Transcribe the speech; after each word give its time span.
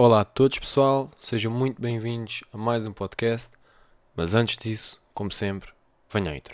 Olá 0.00 0.20
a 0.20 0.24
todos, 0.24 0.56
pessoal. 0.60 1.10
Sejam 1.18 1.50
muito 1.50 1.82
bem-vindos 1.82 2.44
a 2.52 2.56
mais 2.56 2.86
um 2.86 2.92
podcast. 2.92 3.50
Mas 4.14 4.32
antes 4.32 4.56
disso, 4.56 5.02
como 5.12 5.28
sempre, 5.28 5.70
venha 6.08 6.30
a 6.30 6.36
intro. 6.36 6.52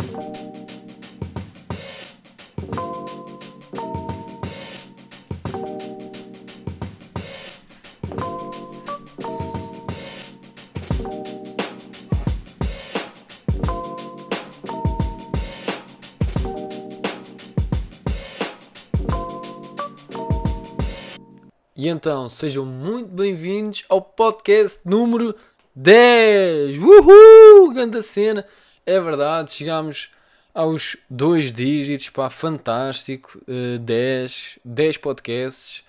Então, 21.95 22.29
sejam 22.29 22.67
muito 22.67 23.09
bem-vindos 23.09 23.85
ao 23.89 24.03
podcast 24.03 24.81
número 24.85 25.33
10! 25.77 26.77
Uhul! 26.79 27.73
Grande 27.73 28.02
cena! 28.02 28.45
É 28.85 28.98
verdade, 28.98 29.52
chegámos 29.52 30.11
aos 30.52 30.97
dois 31.09 31.52
dígitos, 31.52 32.09
pá, 32.09 32.29
fantástico! 32.29 33.41
Uh, 33.47 33.79
10, 33.79 34.59
10 34.65 34.97
podcasts, 34.97 35.85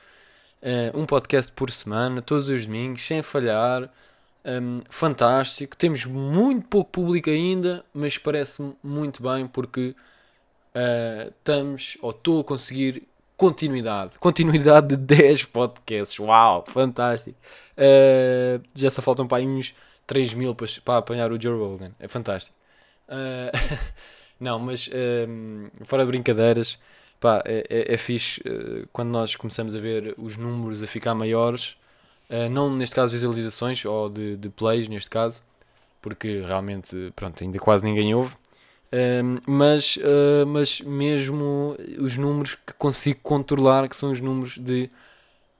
uh, 0.62 0.96
um 0.96 1.08
podcast 1.08 1.52
por 1.52 1.72
semana, 1.72 2.22
todos 2.22 2.49
os 2.49 2.68
domingos, 2.68 3.02
sem 3.02 3.24
falhar. 3.24 3.91
Um, 4.46 4.82
fantástico, 4.91 5.76
temos 5.76 6.05
muito 6.05 6.68
pouco 6.68 6.91
público 6.91 7.32
ainda, 7.32 7.84
mas 7.91 8.16
parece-me 8.16 8.76
muito 8.84 9.24
bem 9.24 9.48
porque 9.48 9.96
uh, 10.76 11.34
estamos, 11.35 11.98
ou 11.99 12.12
estou 12.12 12.41
a 12.41 12.44
conseguir 12.44 13.08
continuidade. 13.38 14.12
Continuidade 14.20 14.88
de 14.88 14.98
10 14.98 15.45
podcasts. 15.45 16.17
Uau, 16.20 16.63
fantástico. 16.67 17.38
Uh, 17.77 18.63
já 18.73 18.89
só 18.89 19.02
faltam 19.02 19.27
para 19.27 19.38
aí 19.38 19.48
uns 19.48 19.76
3 20.07 20.34
mil 20.34 20.55
para, 20.55 20.67
para 20.84 20.98
apanhar 20.98 21.32
o 21.32 21.41
Joe 21.41 21.57
Rogan. 21.57 21.91
É 21.99 22.07
fantástico. 22.07 22.55
Uh, 23.07 23.51
não, 24.40 24.60
mas 24.60 24.87
uh, 24.87 25.85
fora 25.85 26.04
de 26.04 26.12
brincadeiras, 26.12 26.79
pá, 27.20 27.41
é, 27.45 27.65
é, 27.70 27.93
é 27.93 27.98
fixe 27.98 28.41
quando 28.91 29.10
nós 29.10 29.35
começamos 29.35 29.76
a 29.76 29.79
ver 29.79 30.15
os 30.17 30.38
números 30.38 30.82
a 30.82 30.88
ficar 30.88 31.13
maiores. 31.13 31.77
não 32.51 32.73
neste 32.73 32.95
caso 32.95 33.13
visualizações 33.13 33.84
ou 33.85 34.10
de, 34.10 34.38
de 34.38 34.49
plays, 34.49 34.88
neste 34.88 35.10
caso, 35.10 35.41
porque 36.01 36.41
realmente 36.41 37.12
pronto, 37.15 37.43
ainda 37.43 37.60
quase 37.60 37.84
ninguém 37.84 38.13
ouve 38.13 38.35
mas, 39.46 39.98
uh, 39.98 40.46
mas 40.48 40.82
mesmo 40.82 41.76
os 41.99 42.18
números 42.18 42.55
que 42.55 42.74
consigo 42.76 43.20
controlar, 43.21 43.90
que 43.90 43.96
são 43.96 44.12
os 44.12 44.20
números 44.20 44.57
de 44.57 44.90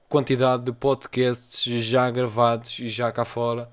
quantidade 0.08 0.64
de 0.64 0.72
podcasts 0.72 1.84
já 1.84 2.10
gravados 2.10 2.78
e 2.78 2.88
já 2.88 3.10
cá 3.10 3.24
fora 3.24 3.68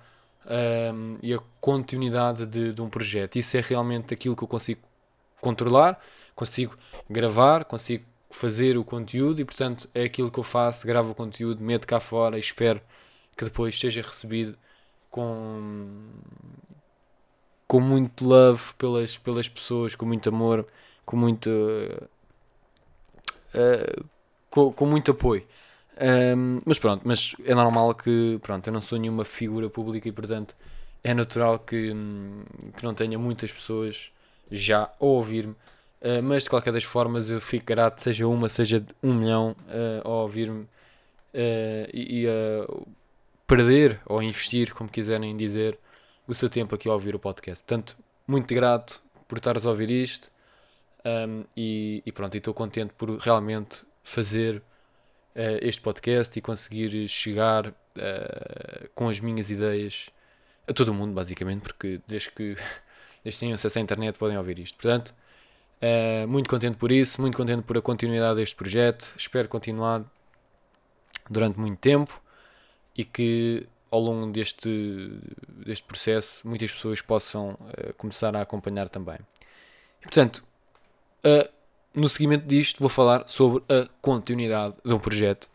um, 0.46 1.18
e 1.22 1.34
a 1.34 1.40
continuidade 1.62 2.46
de, 2.46 2.74
de, 2.74 2.82
um 2.82 2.90
projeto. 2.90 3.38
Isso 3.38 3.56
é 3.58 3.62
realmente 3.62 4.14
aquilo 4.14 4.36
que 4.36 4.44
eu 4.44 4.48
consigo 4.48 4.82
controlar, 5.40 6.00
consigo 6.36 6.78
gravar, 7.10 7.66
consigo 7.66 8.06
fazer 8.30 8.78
o 8.78 8.84
conteúdo 8.84 9.40
e 9.42 9.46
portanto 9.46 9.90
é 9.94 10.04
aquilo 10.04 10.32
que 10.32 10.40
eu 10.40 10.44
faço, 10.44 10.88
gravo 10.88 11.12
o 11.12 11.16
conteúdo, 11.16 11.64
meto 11.64 11.88
cá 11.88 12.00
fora 12.00 12.38
e 12.38 12.40
espero 12.40 12.82
que 13.38 13.46
depois 13.46 13.78
seja 13.80 14.02
recebido 14.02 14.58
com, 15.10 15.88
com 17.68 17.80
muito 17.80 18.26
love 18.26 18.74
pelas, 18.78 19.18
pelas 19.18 19.48
pessoas, 19.50 19.96
com 19.96 20.06
muito 20.06 20.30
amor, 20.30 20.66
com 21.06 21.18
muito. 21.18 21.50
Uh, 23.54 24.06
com, 24.50 24.72
com 24.72 24.86
muito 24.86 25.12
apoio. 25.12 25.44
Um, 26.00 26.60
mas 26.66 26.80
pronto, 26.80 27.02
mas 27.06 27.36
é 27.46 27.54
normal 27.54 27.94
que 27.94 28.40
pronto, 28.42 28.66
eu 28.68 28.74
não 28.74 28.82
sou 28.82 28.98
nenhuma 28.98 29.24
figura 29.24 29.70
pública 29.70 30.08
e 30.08 30.12
portanto 30.12 30.56
é 31.04 31.14
natural 31.14 31.60
que, 31.60 31.94
que 32.76 32.84
não 32.84 32.94
tenha 32.96 33.20
muitas 33.20 33.52
pessoas 33.52 34.12
já 34.52 34.84
a 34.84 35.06
ouvir-me. 35.06 35.54
Uh, 36.02 36.22
mas 36.22 36.44
de 36.44 36.50
qualquer 36.50 36.74
das 36.74 36.84
formas 36.84 37.30
eu 37.30 37.40
fico 37.40 37.66
grato, 37.66 38.02
seja 38.02 38.28
uma, 38.28 38.50
seja 38.50 38.84
um 39.02 39.14
milhão, 39.14 39.56
uh, 39.68 40.08
a 40.08 40.10
ouvir-me 40.10 40.64
uh, 40.64 40.68
e, 41.94 42.24
e 42.24 42.28
a 42.28 42.68
perder 43.48 44.02
ou 44.06 44.22
investir, 44.22 44.74
como 44.74 44.90
quiserem 44.90 45.36
dizer, 45.38 45.80
o 46.28 46.34
seu 46.34 46.50
tempo 46.50 46.74
aqui 46.76 46.88
a 46.88 46.94
ouvir 46.94 47.16
o 47.16 47.20
podcast. 47.20 47.64
Portanto, 47.64 47.98
muito 48.28 48.54
grato 48.54 49.02
por 49.28 49.38
estares 49.38 49.66
a 49.66 49.70
ouvir 49.70 49.90
isto 49.90 50.32
um, 51.06 51.44
e, 51.56 52.02
e, 52.06 52.12
pronto, 52.12 52.36
estou 52.36 52.54
contente 52.54 52.94
por 52.94 53.18
realmente 53.18 53.84
fazer 54.04 54.58
uh, 54.58 55.60
este 55.62 55.82
podcast 55.82 56.38
e 56.38 56.42
conseguir 56.42 57.08
chegar 57.10 57.68
uh, 57.68 58.90
com 58.96 59.10
as 59.10 59.20
minhas 59.20 59.50
ideias 59.50 60.10
a 60.68 60.74
todo 60.74 60.90
o 60.90 60.94
mundo, 60.94 61.14
basicamente, 61.14 61.62
porque 61.62 62.02
desde 62.08 62.32
que 62.32 62.56
desde 63.24 63.38
que 63.38 63.46
tenham 63.46 63.56
acesso 63.56 63.80
à 63.80 63.82
internet 63.82 64.18
podem 64.18 64.38
ouvir 64.38 64.60
isto. 64.60 64.76
Portanto, 64.76 65.14
uh, 65.82 66.28
muito 66.28 66.50
contente 66.50 66.78
por 66.78 66.92
isso, 66.92 67.22
muito 67.22 67.38
contente 67.38 67.64
por 67.64 67.78
a 67.78 67.82
continuidade 67.82 68.38
deste 68.38 68.56
projeto. 68.56 69.14
Espero 69.18 69.48
continuar 69.48 70.04
durante 71.30 71.60
muito 71.60 71.80
tempo 71.80 72.22
e 72.96 73.04
que 73.04 73.68
ao 73.94 74.00
longo 74.00 74.32
deste, 74.32 75.12
deste 75.48 75.84
processo 75.84 76.48
muitas 76.48 76.72
pessoas 76.72 77.00
possam 77.00 77.52
uh, 77.52 77.94
começar 77.96 78.36
a 78.36 78.42
acompanhar 78.42 78.90
também. 78.90 79.20
E, 80.02 80.04
portanto, 80.04 80.44
uh, 81.24 81.48
no 81.94 82.10
seguimento 82.10 82.48
disto, 82.48 82.80
vou 82.80 82.90
falar 82.90 83.28
sobre 83.28 83.64
a 83.70 83.88
continuidade 84.02 84.74
de 84.84 84.92
um 84.92 84.98
projeto 84.98 85.48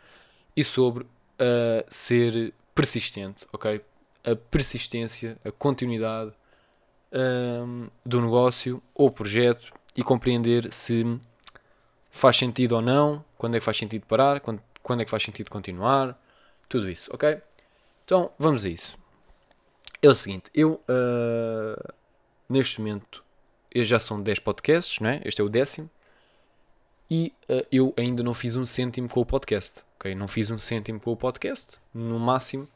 e 0.56 0.62
sobre 0.62 1.02
uh, 1.02 1.84
ser 1.90 2.54
persistente, 2.76 3.44
ok? 3.52 3.84
A 4.22 4.36
persistência, 4.36 5.36
a 5.44 5.50
continuidade 5.50 6.32
ehm, 7.10 7.86
do 8.04 8.20
negócio 8.20 8.82
ou 8.94 9.10
projeto 9.10 9.72
e 9.96 10.02
compreender 10.02 10.72
se 10.72 11.18
faz 12.10 12.36
sentido 12.36 12.72
ou 12.72 12.82
não, 12.82 13.24
quando 13.36 13.56
é 13.56 13.58
que 13.58 13.64
faz 13.64 13.76
sentido 13.76 14.06
parar, 14.06 14.40
quando, 14.40 14.60
quando 14.82 15.00
é 15.00 15.04
que 15.04 15.10
faz 15.10 15.22
sentido 15.22 15.50
continuar, 15.50 16.20
tudo 16.68 16.90
isso, 16.90 17.10
ok? 17.12 17.40
Então, 18.08 18.32
vamos 18.38 18.64
a 18.64 18.70
isso. 18.70 18.96
É 20.00 20.08
o 20.08 20.14
seguinte, 20.14 20.50
eu 20.54 20.80
uh, 20.88 21.94
neste 22.48 22.80
momento 22.80 23.22
eu 23.70 23.84
já 23.84 24.00
são 24.00 24.18
10 24.22 24.38
podcasts, 24.38 24.98
não 24.98 25.10
é? 25.10 25.20
Este 25.26 25.42
é 25.42 25.44
o 25.44 25.48
décimo. 25.50 25.90
E 27.10 27.34
uh, 27.50 27.66
eu 27.70 27.92
ainda 27.98 28.22
não 28.22 28.32
fiz 28.32 28.56
um 28.56 28.64
cêntimo 28.64 29.10
com 29.10 29.20
o 29.20 29.26
podcast. 29.26 29.84
ok? 29.96 30.14
Não 30.14 30.26
fiz 30.26 30.50
um 30.50 30.58
cêntimo 30.58 30.98
com 30.98 31.12
o 31.12 31.16
podcast. 31.18 31.76
No 31.92 32.18
máximo, 32.18 32.66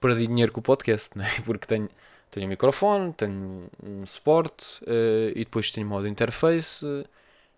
perdi 0.00 0.26
dinheiro 0.26 0.50
com 0.50 0.60
o 0.60 0.62
podcast, 0.62 1.10
não 1.14 1.26
é? 1.26 1.40
Porque 1.44 1.66
tenho, 1.66 1.90
tenho 2.30 2.46
um 2.46 2.48
microfone, 2.48 3.12
tenho 3.12 3.68
um 3.82 4.06
suporte 4.06 4.82
uh, 4.84 5.28
e 5.36 5.44
depois 5.44 5.70
tenho 5.70 5.86
modo 5.86 6.08
interface, 6.08 6.86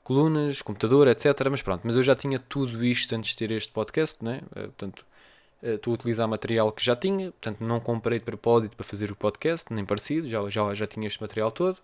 colunas, 0.02 0.60
computador, 0.60 1.06
etc. 1.06 1.26
Mas 1.52 1.62
pronto, 1.62 1.82
mas 1.84 1.94
eu 1.94 2.02
já 2.02 2.16
tinha 2.16 2.40
tudo 2.40 2.84
isto 2.84 3.14
antes 3.14 3.30
de 3.30 3.36
ter 3.36 3.52
este 3.52 3.72
podcast, 3.72 4.24
não 4.24 4.32
é? 4.32 4.40
portanto, 4.40 5.06
eh, 5.62 5.74
estou 5.74 5.92
a 5.92 5.94
utilizar 5.94 6.28
material 6.28 6.72
que 6.72 6.84
já 6.84 6.94
tinha, 6.96 7.32
portanto 7.32 7.60
não 7.62 7.80
comprei 7.80 8.18
de 8.18 8.24
propósito 8.24 8.76
para 8.76 8.84
fazer 8.84 9.10
o 9.10 9.16
podcast, 9.16 9.72
nem 9.72 9.84
parecido, 9.84 10.28
já, 10.28 10.48
já, 10.50 10.74
já 10.74 10.86
tinha 10.86 11.06
este 11.06 11.20
material 11.20 11.50
todo. 11.50 11.78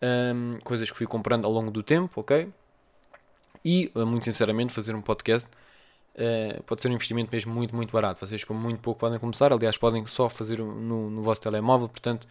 Um, 0.00 0.52
coisas 0.62 0.90
que 0.90 0.96
fui 0.96 1.06
comprando 1.06 1.44
ao 1.44 1.50
longo 1.50 1.70
do 1.70 1.82
tempo, 1.82 2.20
ok? 2.20 2.48
E, 3.64 3.90
eh, 3.94 4.04
muito 4.04 4.24
sinceramente, 4.24 4.72
fazer 4.72 4.94
um 4.94 5.02
podcast 5.02 5.48
uh, 6.14 6.62
pode 6.64 6.80
ser 6.80 6.88
um 6.88 6.92
investimento 6.92 7.30
mesmo 7.32 7.52
muito, 7.52 7.74
muito 7.74 7.92
barato. 7.92 8.24
Vocês 8.26 8.44
com 8.44 8.54
muito 8.54 8.80
pouco 8.80 9.00
podem 9.00 9.18
começar, 9.18 9.52
aliás, 9.52 9.76
podem 9.76 10.06
só 10.06 10.28
fazer 10.28 10.58
no, 10.58 11.10
no 11.10 11.22
vosso 11.22 11.40
telemóvel, 11.40 11.88
portanto, 11.88 12.26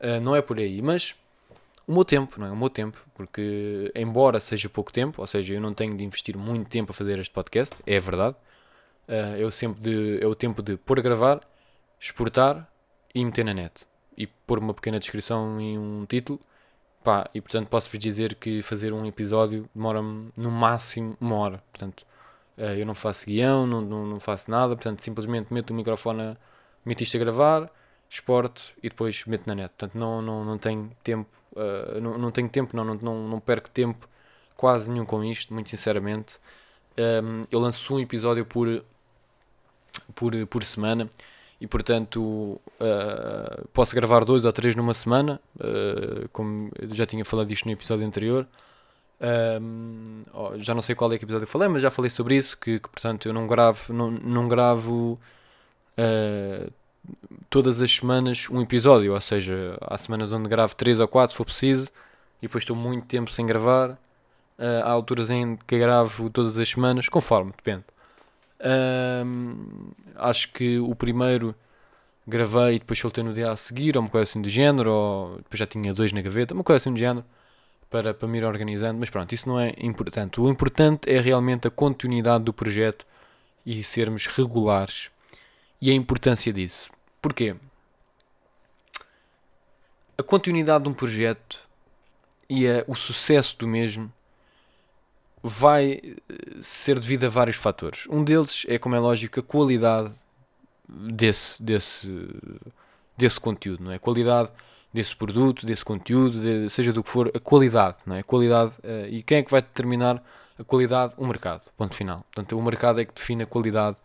uh, 0.00 0.20
não 0.20 0.34
é 0.36 0.42
por 0.42 0.58
aí. 0.58 0.82
Mas 0.82 1.14
o 1.86 1.92
meu 1.92 2.04
tempo, 2.04 2.40
não 2.40 2.46
é? 2.46 2.50
O 2.50 2.56
meu 2.56 2.70
tempo, 2.70 2.98
porque 3.14 3.90
embora 3.94 4.40
seja 4.40 4.68
pouco 4.68 4.92
tempo, 4.92 5.20
ou 5.20 5.26
seja, 5.26 5.54
eu 5.54 5.60
não 5.60 5.72
tenho 5.74 5.96
de 5.96 6.04
investir 6.04 6.36
muito 6.36 6.68
tempo 6.68 6.90
a 6.92 6.94
fazer 6.94 7.18
este 7.18 7.32
podcast, 7.32 7.74
é 7.86 7.98
verdade, 7.98 8.36
Uh, 9.08 9.40
é, 9.40 9.44
o 9.44 9.50
sempre 9.50 9.80
de, 9.80 10.22
é 10.22 10.26
o 10.26 10.34
tempo 10.34 10.62
de 10.62 10.76
pôr 10.76 10.98
a 10.98 11.02
gravar, 11.02 11.40
exportar 11.98 12.70
e 13.14 13.24
meter 13.24 13.44
na 13.44 13.54
net. 13.54 13.86
E 14.16 14.26
pôr 14.26 14.58
uma 14.58 14.74
pequena 14.74 14.98
descrição 14.98 15.60
e 15.60 15.78
um 15.78 16.04
título. 16.06 16.40
Pá, 17.02 17.30
e 17.34 17.40
portanto 17.40 17.68
posso-vos 17.68 17.98
dizer 17.98 18.34
que 18.34 18.60
fazer 18.60 18.92
um 18.92 19.06
episódio 19.06 19.68
demora-me 19.74 20.30
no 20.36 20.50
máximo 20.50 21.16
uma 21.20 21.36
hora. 21.36 21.62
Portanto, 21.72 22.04
uh, 22.58 22.62
eu 22.62 22.84
não 22.84 22.94
faço 22.94 23.26
guião, 23.26 23.66
não, 23.66 23.80
não, 23.80 24.06
não, 24.06 24.20
faço 24.20 24.50
nada. 24.50 24.74
Portanto, 24.76 25.02
simplesmente 25.02 25.52
meto 25.52 25.70
o 25.70 25.74
microfone, 25.74 26.36
meto 26.84 27.02
isto 27.02 27.16
a 27.16 27.20
gravar, 27.20 27.70
exporto 28.10 28.74
e 28.82 28.88
depois 28.90 29.24
meto 29.26 29.46
na 29.46 29.54
net. 29.54 29.70
Portanto, 29.70 29.98
não, 29.98 30.20
não, 30.20 30.44
não 30.44 30.58
tenho 30.58 30.90
tempo, 31.02 31.30
uh, 31.52 32.00
não, 32.00 32.18
não 32.18 32.30
tenho 32.30 32.48
tempo, 32.48 32.76
não, 32.76 32.84
não, 32.84 33.28
não, 33.28 33.40
perco 33.40 33.70
tempo 33.70 34.08
quase 34.56 34.90
nenhum 34.90 35.06
com 35.06 35.24
isto, 35.24 35.54
muito 35.54 35.70
sinceramente. 35.70 36.38
Um, 36.98 37.44
eu 37.50 37.60
lanço 37.60 37.94
um 37.94 38.00
episódio 38.00 38.44
por 38.44 38.84
por, 40.14 40.34
por 40.46 40.64
semana 40.64 41.08
e 41.60 41.66
portanto 41.66 42.20
uh, 42.20 43.68
posso 43.72 43.94
gravar 43.94 44.24
dois 44.24 44.44
ou 44.44 44.52
três 44.52 44.76
numa 44.76 44.94
semana, 44.94 45.40
uh, 45.56 46.28
como 46.32 46.70
já 46.92 47.04
tinha 47.04 47.24
falado 47.24 47.48
disto 47.48 47.66
no 47.66 47.72
episódio 47.72 48.06
anterior. 48.06 48.46
Um, 49.20 50.22
oh, 50.32 50.56
já 50.58 50.72
não 50.74 50.82
sei 50.82 50.94
qual 50.94 51.12
é 51.12 51.18
que 51.18 51.24
episódio 51.24 51.44
eu 51.44 51.48
falei, 51.48 51.66
mas 51.66 51.82
já 51.82 51.90
falei 51.90 52.10
sobre 52.10 52.36
isso, 52.36 52.56
que, 52.56 52.78
que 52.78 52.88
portanto 52.88 53.26
eu 53.26 53.32
não 53.32 53.48
gravo, 53.48 53.92
não, 53.92 54.10
não 54.10 54.48
gravo 54.48 55.18
uh, 55.98 56.72
todas 57.50 57.82
as 57.82 57.90
semanas 57.90 58.48
um 58.48 58.60
episódio, 58.60 59.12
ou 59.12 59.20
seja, 59.20 59.76
há 59.80 59.98
semanas 59.98 60.32
onde 60.32 60.48
gravo 60.48 60.76
3 60.76 61.00
ou 61.00 61.08
4 61.08 61.32
se 61.32 61.36
for 61.36 61.44
preciso, 61.44 61.88
e 62.38 62.42
depois 62.42 62.62
estou 62.62 62.76
muito 62.76 63.06
tempo 63.06 63.30
sem 63.30 63.44
gravar. 63.44 63.98
Há 64.84 64.90
alturas 64.90 65.30
em 65.30 65.56
que 65.56 65.78
gravo 65.78 66.28
todas 66.30 66.58
as 66.58 66.68
semanas, 66.68 67.08
conforme, 67.08 67.52
depende. 67.56 67.84
Uh, 68.60 69.92
acho 70.16 70.52
que 70.52 70.78
o 70.78 70.94
primeiro 70.94 71.54
gravei 72.26 72.76
e 72.76 72.78
depois 72.78 72.98
soltei 72.98 73.24
no 73.24 73.32
dia 73.32 73.50
a 73.50 73.56
seguir, 73.56 73.96
ou 73.96 74.02
uma 74.02 74.10
coisa 74.10 74.24
assim 74.24 74.42
do 74.42 74.48
género, 74.48 74.90
ou 74.90 75.36
depois 75.36 75.58
já 75.58 75.66
tinha 75.66 75.94
dois 75.94 76.12
na 76.12 76.20
gaveta, 76.20 76.54
uma 76.54 76.64
coisa 76.64 76.82
assim 76.82 76.92
do 76.92 76.98
género, 76.98 77.24
para, 77.88 78.12
para 78.12 78.28
me 78.28 78.38
ir 78.38 78.44
organizando. 78.44 78.98
Mas 78.98 79.10
pronto, 79.10 79.34
isso 79.34 79.48
não 79.48 79.58
é 79.58 79.74
importante. 79.78 80.40
O 80.40 80.48
importante 80.48 81.08
é 81.10 81.20
realmente 81.20 81.66
a 81.66 81.70
continuidade 81.70 82.44
do 82.44 82.52
projeto 82.52 83.06
e 83.64 83.82
sermos 83.82 84.26
regulares 84.26 85.10
e 85.80 85.90
a 85.90 85.94
importância 85.94 86.52
disso. 86.52 86.90
Porquê? 87.22 87.56
A 90.16 90.22
continuidade 90.22 90.84
de 90.84 90.90
um 90.90 90.94
projeto 90.94 91.60
e 92.48 92.66
a, 92.66 92.84
o 92.86 92.94
sucesso 92.94 93.56
do 93.58 93.68
mesmo 93.68 94.12
vai 95.42 96.00
eh, 96.02 96.12
ser 96.60 96.98
devido 96.98 97.24
a 97.24 97.28
vários 97.28 97.56
fatores. 97.56 98.06
Um 98.08 98.24
deles 98.24 98.64
é, 98.68 98.78
como 98.78 98.94
é 98.94 98.98
lógico, 98.98 99.40
a 99.40 99.42
qualidade 99.42 100.12
desse, 100.88 101.62
desse, 101.62 102.28
desse 103.16 103.38
conteúdo, 103.38 103.84
não 103.84 103.92
é? 103.92 103.96
A 103.96 103.98
qualidade 103.98 104.50
desse 104.92 105.14
produto, 105.14 105.66
desse 105.66 105.84
conteúdo, 105.84 106.40
de, 106.40 106.68
seja 106.68 106.92
do 106.92 107.02
que 107.02 107.10
for, 107.10 107.30
a 107.34 107.38
qualidade, 107.38 107.96
não 108.06 108.16
é? 108.16 108.20
A 108.20 108.24
qualidade, 108.24 108.72
uh, 108.82 109.06
e 109.08 109.22
quem 109.22 109.38
é 109.38 109.42
que 109.42 109.50
vai 109.50 109.60
determinar 109.60 110.22
a 110.58 110.64
qualidade? 110.64 111.14
O 111.16 111.26
mercado, 111.26 111.62
ponto 111.76 111.94
final. 111.94 112.24
Portanto, 112.32 112.58
o 112.58 112.62
mercado 112.62 113.00
é 113.00 113.04
que 113.04 113.12
define 113.14 113.42
a 113.42 113.46
qualidade 113.46 113.96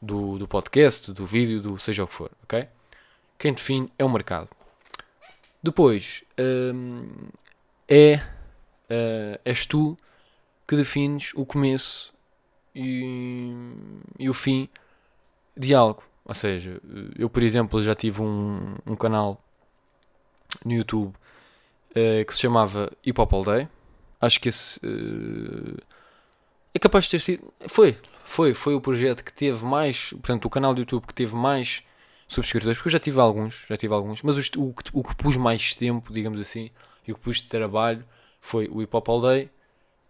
do, 0.00 0.38
do 0.38 0.46
podcast, 0.46 1.12
do 1.12 1.26
vídeo, 1.26 1.60
do 1.60 1.78
seja 1.78 2.04
o 2.04 2.06
que 2.06 2.14
for, 2.14 2.30
ok? 2.44 2.68
Quem 3.38 3.52
define 3.52 3.92
é 3.98 4.04
o 4.04 4.08
mercado. 4.08 4.48
Depois, 5.62 6.22
hum, 6.38 7.08
é, 7.88 8.20
uh, 8.90 9.40
és 9.44 9.66
tu 9.66 9.96
que 10.74 10.76
defines 10.76 11.32
o 11.34 11.46
começo 11.46 12.12
e, 12.74 13.52
e 14.18 14.28
o 14.28 14.34
fim 14.34 14.68
de 15.56 15.74
algo. 15.74 16.02
Ou 16.24 16.34
seja, 16.34 16.80
eu, 17.16 17.30
por 17.30 17.42
exemplo, 17.42 17.82
já 17.82 17.94
tive 17.94 18.22
um, 18.22 18.74
um 18.86 18.96
canal 18.96 19.42
no 20.64 20.72
YouTube 20.72 21.14
uh, 21.90 22.24
que 22.26 22.34
se 22.34 22.40
chamava 22.40 22.90
Hip 23.04 23.20
Hop 23.20 23.32
All 23.32 23.44
Day. 23.44 23.68
Acho 24.20 24.40
que 24.40 24.48
esse 24.48 24.80
uh, 24.80 25.76
é 26.72 26.78
capaz 26.78 27.04
de 27.04 27.10
ter 27.10 27.20
sido. 27.20 27.52
Foi, 27.68 27.96
foi, 28.24 28.54
foi 28.54 28.74
o 28.74 28.80
projeto 28.80 29.22
que 29.22 29.32
teve 29.32 29.64
mais. 29.64 30.10
Portanto, 30.10 30.46
o 30.46 30.50
canal 30.50 30.74
do 30.74 30.80
YouTube 30.80 31.06
que 31.06 31.14
teve 31.14 31.36
mais 31.36 31.82
subscritores, 32.26 32.78
porque 32.78 32.88
eu 32.88 32.92
já 32.92 32.98
tive 32.98 33.20
alguns, 33.20 33.64
já 33.68 33.76
tive 33.76 33.92
alguns, 33.92 34.22
mas 34.22 34.36
o, 34.36 34.60
o, 34.60 34.74
o 34.92 35.04
que 35.04 35.14
pus 35.14 35.36
mais 35.36 35.76
tempo, 35.76 36.12
digamos 36.12 36.40
assim, 36.40 36.70
e 37.06 37.12
o 37.12 37.14
que 37.14 37.20
pus 37.20 37.36
de 37.36 37.48
trabalho 37.48 38.04
foi 38.40 38.66
o 38.68 38.82
Hip 38.82 38.96
Hop 38.96 39.08
All 39.08 39.20
Day 39.20 39.50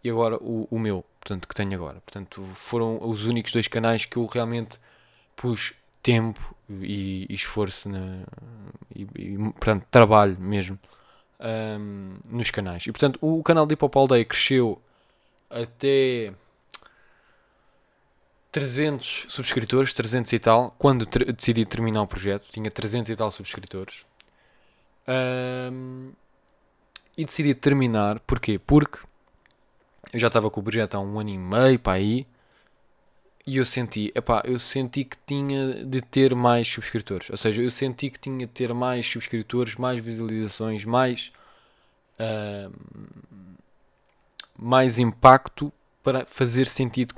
e 0.04 0.10
agora 0.10 0.36
o, 0.36 0.68
o 0.70 0.78
meu, 0.78 1.02
portanto, 1.18 1.48
que 1.48 1.54
tenho 1.54 1.74
agora. 1.74 2.00
Portanto, 2.04 2.44
foram 2.54 2.98
os 3.02 3.24
únicos 3.24 3.50
dois 3.50 3.66
canais 3.66 4.04
que 4.04 4.18
eu 4.18 4.26
realmente 4.26 4.78
pus 5.34 5.72
tempo 6.02 6.54
e, 6.68 7.26
e 7.28 7.34
esforço 7.34 7.88
na, 7.88 8.24
e, 8.94 9.08
e, 9.16 9.38
portanto, 9.38 9.86
trabalho 9.90 10.36
mesmo 10.38 10.78
um, 11.40 12.16
nos 12.28 12.50
canais. 12.50 12.86
E 12.86 12.92
portanto, 12.92 13.18
o 13.22 13.42
canal 13.42 13.64
de 13.66 13.72
Hip 13.72 13.84
Day 14.08 14.24
cresceu 14.26 14.80
até 15.48 16.34
300 18.52 19.26
subscritores, 19.28 19.94
300 19.94 20.32
e 20.34 20.38
tal, 20.38 20.74
quando 20.78 21.06
ter, 21.06 21.32
decidi 21.32 21.64
terminar 21.64 22.02
o 22.02 22.06
projeto, 22.06 22.46
tinha 22.50 22.70
300 22.70 23.08
e 23.10 23.16
tal 23.16 23.30
subscritores. 23.30 24.04
Um, 25.08 26.12
e 27.16 27.24
decidi 27.24 27.54
terminar, 27.54 28.20
porquê? 28.20 28.58
Porque 28.58 28.98
eu 30.12 30.20
já 30.20 30.28
estava 30.28 30.50
com 30.50 30.60
o 30.60 30.62
projeto 30.62 30.94
há 30.94 31.00
um 31.00 31.18
ano 31.18 31.30
e 31.30 31.38
meio 31.38 31.78
para 31.78 31.94
aí 31.94 32.26
e 33.46 33.58
eu 33.58 33.66
senti, 33.66 34.10
epá, 34.14 34.42
eu 34.46 34.58
senti 34.58 35.04
que 35.04 35.16
tinha 35.26 35.84
de 35.84 36.00
ter 36.00 36.34
mais 36.34 36.66
subscritores. 36.66 37.28
Ou 37.28 37.36
seja, 37.36 37.60
eu 37.60 37.70
senti 37.70 38.08
que 38.08 38.18
tinha 38.18 38.38
de 38.38 38.46
ter 38.46 38.72
mais 38.72 39.06
subscritores, 39.06 39.76
mais 39.76 40.00
visualizações, 40.00 40.84
mais 40.84 41.30
uh, 42.18 42.72
mais 44.58 44.98
impacto 44.98 45.72
para 46.02 46.24
fazer 46.24 46.66
sentido 46.66 47.14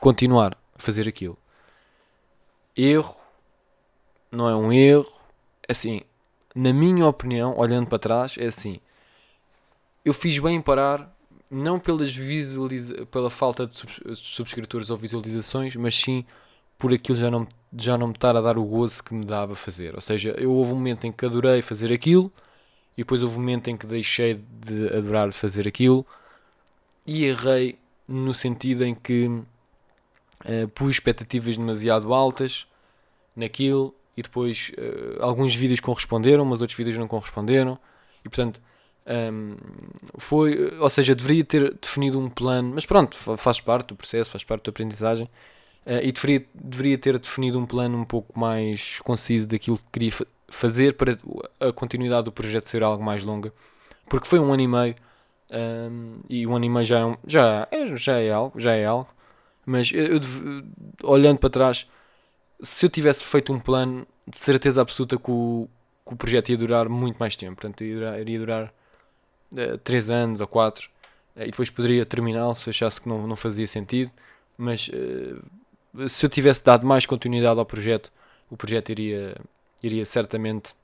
continuar 0.00 0.56
a 0.74 0.82
fazer 0.82 1.06
aquilo. 1.06 1.38
Erro 2.76 3.16
não 4.32 4.48
é 4.48 4.56
um 4.56 4.72
erro. 4.72 5.12
Assim, 5.68 6.00
na 6.54 6.72
minha 6.72 7.06
opinião, 7.06 7.56
olhando 7.56 7.86
para 7.86 7.98
trás, 7.98 8.36
é 8.38 8.46
assim. 8.46 8.80
Eu 10.04 10.12
fiz 10.12 10.38
bem 10.38 10.56
em 10.56 10.62
parar 10.62 11.14
não 11.52 11.78
pelas 11.78 12.16
visualiza 12.16 13.04
pela 13.06 13.28
falta 13.28 13.66
de 13.66 13.74
subscritores 14.16 14.88
ou 14.88 14.96
visualizações, 14.96 15.76
mas 15.76 15.94
sim 15.94 16.24
por 16.78 16.94
aquilo 16.94 17.18
já 17.18 17.30
não, 17.30 17.46
já 17.76 17.98
não 17.98 18.08
me 18.08 18.14
estar 18.14 18.34
a 18.34 18.40
dar 18.40 18.56
o 18.56 18.64
gozo 18.64 19.04
que 19.04 19.12
me 19.12 19.22
dava 19.22 19.54
fazer. 19.54 19.94
Ou 19.94 20.00
seja, 20.00 20.30
eu 20.38 20.50
houve 20.50 20.72
um 20.72 20.76
momento 20.76 21.06
em 21.06 21.12
que 21.12 21.26
adorei 21.26 21.60
fazer 21.60 21.92
aquilo 21.92 22.32
e 22.96 23.02
depois 23.02 23.22
houve 23.22 23.36
um 23.36 23.40
momento 23.40 23.68
em 23.68 23.76
que 23.76 23.86
deixei 23.86 24.34
de 24.34 24.88
adorar 24.96 25.30
fazer 25.34 25.68
aquilo 25.68 26.06
e 27.06 27.24
errei 27.24 27.78
no 28.08 28.32
sentido 28.32 28.82
em 28.82 28.94
que 28.94 29.26
uh, 29.26 30.68
pus 30.74 30.92
expectativas 30.92 31.58
demasiado 31.58 32.14
altas 32.14 32.66
naquilo 33.36 33.94
e 34.16 34.22
depois 34.22 34.72
uh, 34.78 35.22
alguns 35.22 35.54
vídeos 35.54 35.80
corresponderam, 35.80 36.46
mas 36.46 36.62
outros 36.62 36.76
vídeos 36.76 36.96
não 36.96 37.06
corresponderam 37.06 37.78
e 38.24 38.28
portanto 38.28 38.58
um, 39.06 39.56
foi, 40.18 40.76
ou 40.78 40.90
seja, 40.90 41.14
deveria 41.14 41.44
ter 41.44 41.74
definido 41.74 42.18
um 42.18 42.30
plano, 42.30 42.72
mas 42.74 42.86
pronto, 42.86 43.16
faz 43.36 43.60
parte 43.60 43.88
do 43.88 43.96
processo, 43.96 44.30
faz 44.30 44.44
parte 44.44 44.64
da 44.64 44.70
aprendizagem. 44.70 45.28
Uh, 45.84 45.98
e 46.02 46.12
deveria, 46.12 46.46
deveria 46.54 46.98
ter 46.98 47.18
definido 47.18 47.58
um 47.58 47.66
plano 47.66 47.98
um 47.98 48.04
pouco 48.04 48.38
mais 48.38 49.00
conciso 49.00 49.48
daquilo 49.48 49.78
que 49.78 49.84
queria 49.92 50.12
fa 50.12 50.26
fazer 50.48 50.92
para 50.94 51.16
a 51.58 51.72
continuidade 51.72 52.26
do 52.26 52.32
projeto 52.32 52.66
ser 52.66 52.82
algo 52.82 53.02
mais 53.02 53.24
longa, 53.24 53.50
porque 54.06 54.28
foi 54.28 54.38
um 54.38 54.52
ano 54.52 54.62
e 54.62 54.68
meio 54.68 54.94
um, 55.50 56.20
e 56.28 56.46
um 56.46 56.54
ano 56.54 56.66
e 56.66 56.68
meio 56.68 56.84
já 56.84 57.00
é, 57.00 57.16
já, 57.26 57.68
é, 57.70 57.96
já 57.96 58.20
é 58.20 58.30
algo, 58.30 58.60
já 58.60 58.72
é 58.74 58.84
algo, 58.84 59.08
mas 59.64 59.90
eu, 59.92 60.06
eu, 60.06 60.20
olhando 61.04 61.38
para 61.38 61.48
trás, 61.48 61.86
se 62.60 62.84
eu 62.84 62.90
tivesse 62.90 63.24
feito 63.24 63.50
um 63.50 63.58
plano, 63.58 64.06
de 64.26 64.36
certeza 64.36 64.82
absoluta 64.82 65.16
que 65.16 65.30
o, 65.30 65.68
que 66.06 66.12
o 66.12 66.16
projeto 66.16 66.50
ia 66.50 66.56
durar 66.58 66.88
muito 66.88 67.16
mais 67.16 67.34
tempo, 67.34 67.56
portanto 67.56 67.82
iria 67.82 67.96
durar, 67.96 68.20
iria 68.20 68.38
durar 68.38 68.74
3 69.84 70.08
uh, 70.08 70.12
anos 70.12 70.40
ou 70.40 70.46
4 70.46 70.88
uh, 71.36 71.42
e 71.42 71.46
depois 71.46 71.70
poderia 71.70 72.04
terminá-lo 72.04 72.54
se 72.54 72.68
achasse 72.70 73.00
que 73.00 73.08
não, 73.08 73.26
não 73.26 73.36
fazia 73.36 73.66
sentido, 73.66 74.10
mas 74.56 74.88
uh, 74.88 76.08
se 76.08 76.24
eu 76.24 76.30
tivesse 76.30 76.64
dado 76.64 76.86
mais 76.86 77.06
continuidade 77.06 77.58
ao 77.58 77.66
projeto, 77.66 78.12
o 78.50 78.56
projeto 78.56 78.90
iria, 78.90 79.36
iria 79.82 80.04
certamente 80.04 80.74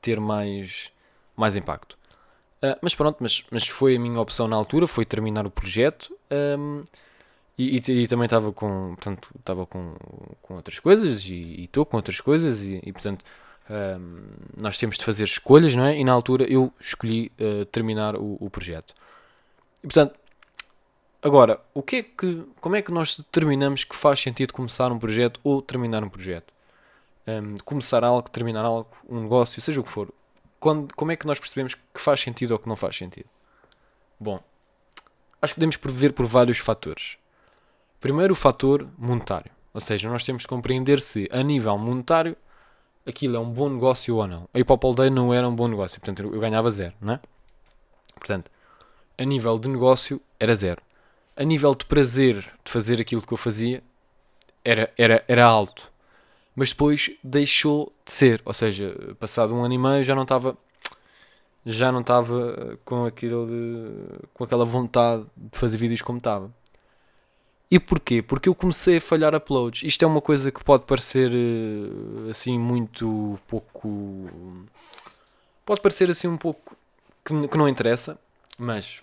ter 0.00 0.20
mais, 0.20 0.92
mais 1.36 1.56
impacto. 1.56 1.96
Uh, 2.62 2.76
mas 2.80 2.94
pronto, 2.94 3.18
mas, 3.20 3.44
mas 3.50 3.68
foi 3.68 3.96
a 3.96 3.98
minha 3.98 4.20
opção 4.20 4.48
na 4.48 4.56
altura, 4.56 4.86
foi 4.86 5.04
terminar 5.04 5.46
o 5.46 5.50
projeto 5.50 6.16
um, 6.58 6.84
e, 7.58 7.78
e, 7.78 7.92
e, 8.02 8.08
também 8.08 8.24
estava 8.24 8.52
com, 8.52 8.94
portanto, 8.94 9.28
estava 9.38 9.66
com, 9.66 9.94
com 10.42 10.54
outras 10.54 10.78
coisas 10.78 11.24
e 11.24 11.64
estou 11.64 11.86
com 11.86 11.96
outras 11.96 12.20
coisas 12.20 12.62
e, 12.62 12.80
e 12.82 12.92
portanto 12.92 13.24
um, 13.68 14.22
nós 14.56 14.78
temos 14.78 14.96
de 14.96 15.04
fazer 15.04 15.24
escolhas, 15.24 15.74
não 15.74 15.84
é? 15.84 15.98
E 15.98 16.04
na 16.04 16.12
altura 16.12 16.44
eu 16.44 16.72
escolhi 16.80 17.32
uh, 17.40 17.64
terminar 17.66 18.14
o, 18.16 18.36
o, 18.40 18.48
projeto. 18.48 18.94
E 19.82 19.86
portanto, 19.86 20.14
agora, 21.20 21.60
o 21.74 21.82
que 21.82 21.96
é 21.96 22.02
que, 22.02 22.44
como 22.60 22.76
é 22.76 22.82
que 22.82 22.92
nós 22.92 23.16
determinamos 23.16 23.82
que 23.84 23.96
faz 23.96 24.20
sentido 24.20 24.52
começar 24.52 24.92
um 24.92 24.98
projeto 24.98 25.40
ou 25.42 25.60
terminar 25.60 26.04
um 26.04 26.08
projeto? 26.08 26.54
Um, 27.26 27.56
começar 27.64 28.04
algo, 28.04 28.30
terminar 28.30 28.64
algo, 28.64 28.88
um 29.08 29.22
negócio, 29.22 29.60
seja 29.60 29.80
o 29.80 29.84
que 29.84 29.90
for. 29.90 30.12
Quando, 30.60 30.94
como 30.94 31.10
é 31.10 31.16
que 31.16 31.26
nós 31.26 31.40
percebemos 31.40 31.74
que 31.74 32.00
faz 32.00 32.20
sentido 32.20 32.52
ou 32.52 32.58
que 32.58 32.68
não 32.68 32.76
faz 32.76 32.96
sentido? 32.96 33.28
Bom, 34.18 34.40
acho 35.42 35.54
que 35.54 35.58
podemos 35.58 35.76
prever 35.76 36.12
por 36.12 36.24
vários 36.24 36.58
fatores. 36.58 37.18
Primeiro, 38.00 38.32
o 38.32 38.36
fator 38.36 38.88
monetário. 38.96 39.50
Ou 39.74 39.80
seja, 39.80 40.08
nós 40.08 40.24
temos 40.24 40.44
que 40.44 40.48
compreender 40.48 41.00
se, 41.00 41.28
a 41.32 41.42
nível 41.42 41.76
monetário, 41.76 42.36
aquilo 43.06 43.36
é 43.36 43.38
um 43.38 43.50
bom 43.50 43.68
negócio 43.68 44.16
ou 44.16 44.26
não. 44.26 44.48
A 44.52 44.58
Hip 44.58 44.72
Hop 44.72 44.84
All 44.84 44.94
Day 44.94 45.10
não 45.10 45.32
era 45.32 45.48
um 45.48 45.54
bom 45.54 45.68
negócio, 45.68 46.00
portanto 46.00 46.22
eu 46.22 46.40
ganhava 46.40 46.70
zero, 46.70 46.94
não 47.00 47.14
é? 47.14 47.20
Portanto, 48.14 48.50
a 49.16 49.24
nível 49.24 49.58
de 49.58 49.68
negócio 49.68 50.20
era 50.38 50.54
zero. 50.54 50.82
A 51.36 51.44
nível 51.44 51.74
de 51.74 51.84
prazer 51.84 52.36
de 52.64 52.70
fazer 52.70 53.00
aquilo 53.00 53.22
que 53.22 53.32
eu 53.32 53.38
fazia 53.38 53.82
era, 54.64 54.92
era, 54.98 55.24
era 55.28 55.44
alto. 55.44 55.90
Mas 56.54 56.70
depois 56.70 57.10
deixou 57.22 57.92
de 58.04 58.12
ser. 58.12 58.42
Ou 58.44 58.52
seja, 58.52 59.14
passado 59.20 59.54
um 59.54 59.62
ano 59.62 59.74
e 59.74 59.78
meio 59.78 60.04
já 60.04 60.14
não 60.14 60.22
estava 60.22 60.56
já 61.66 61.90
não 61.90 62.00
estava 62.00 62.78
com 62.84 63.04
aquilo 63.04 63.46
de, 63.46 64.28
com 64.32 64.44
aquela 64.44 64.64
vontade 64.64 65.24
de 65.36 65.58
fazer 65.58 65.76
vídeos 65.76 66.00
como 66.00 66.18
estava. 66.18 66.50
E 67.70 67.80
porquê? 67.80 68.22
Porque 68.22 68.48
eu 68.48 68.54
comecei 68.54 68.98
a 68.98 69.00
falhar 69.00 69.34
uploads. 69.34 69.82
Isto 69.82 70.04
é 70.04 70.06
uma 70.06 70.20
coisa 70.20 70.52
que 70.52 70.62
pode 70.62 70.84
parecer 70.84 71.32
eh, 71.32 72.30
assim 72.30 72.58
muito 72.58 73.38
pouco. 73.48 74.28
Pode 75.64 75.80
parecer 75.80 76.08
assim 76.08 76.28
um 76.28 76.36
pouco 76.36 76.76
que, 77.24 77.48
que 77.48 77.58
não 77.58 77.68
interessa, 77.68 78.18
mas 78.56 79.02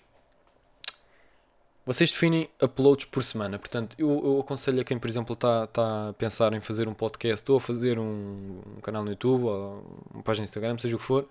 vocês 1.86 2.10
definem 2.10 2.48
uploads 2.62 3.04
por 3.04 3.22
semana. 3.22 3.58
Portanto, 3.58 3.94
eu, 3.98 4.08
eu 4.24 4.40
aconselho 4.40 4.80
a 4.80 4.84
quem, 4.84 4.98
por 4.98 5.08
exemplo, 5.10 5.34
está 5.34 5.66
tá 5.66 6.08
a 6.08 6.12
pensar 6.14 6.54
em 6.54 6.60
fazer 6.60 6.88
um 6.88 6.94
podcast 6.94 7.50
ou 7.50 7.58
a 7.58 7.60
fazer 7.60 7.98
um, 7.98 8.62
um 8.76 8.80
canal 8.80 9.04
no 9.04 9.10
YouTube 9.10 9.44
ou 9.44 9.84
uma 10.12 10.22
página 10.22 10.44
no 10.44 10.48
Instagram, 10.48 10.78
seja 10.78 10.96
o 10.96 10.98
que 10.98 11.04
for, 11.04 11.28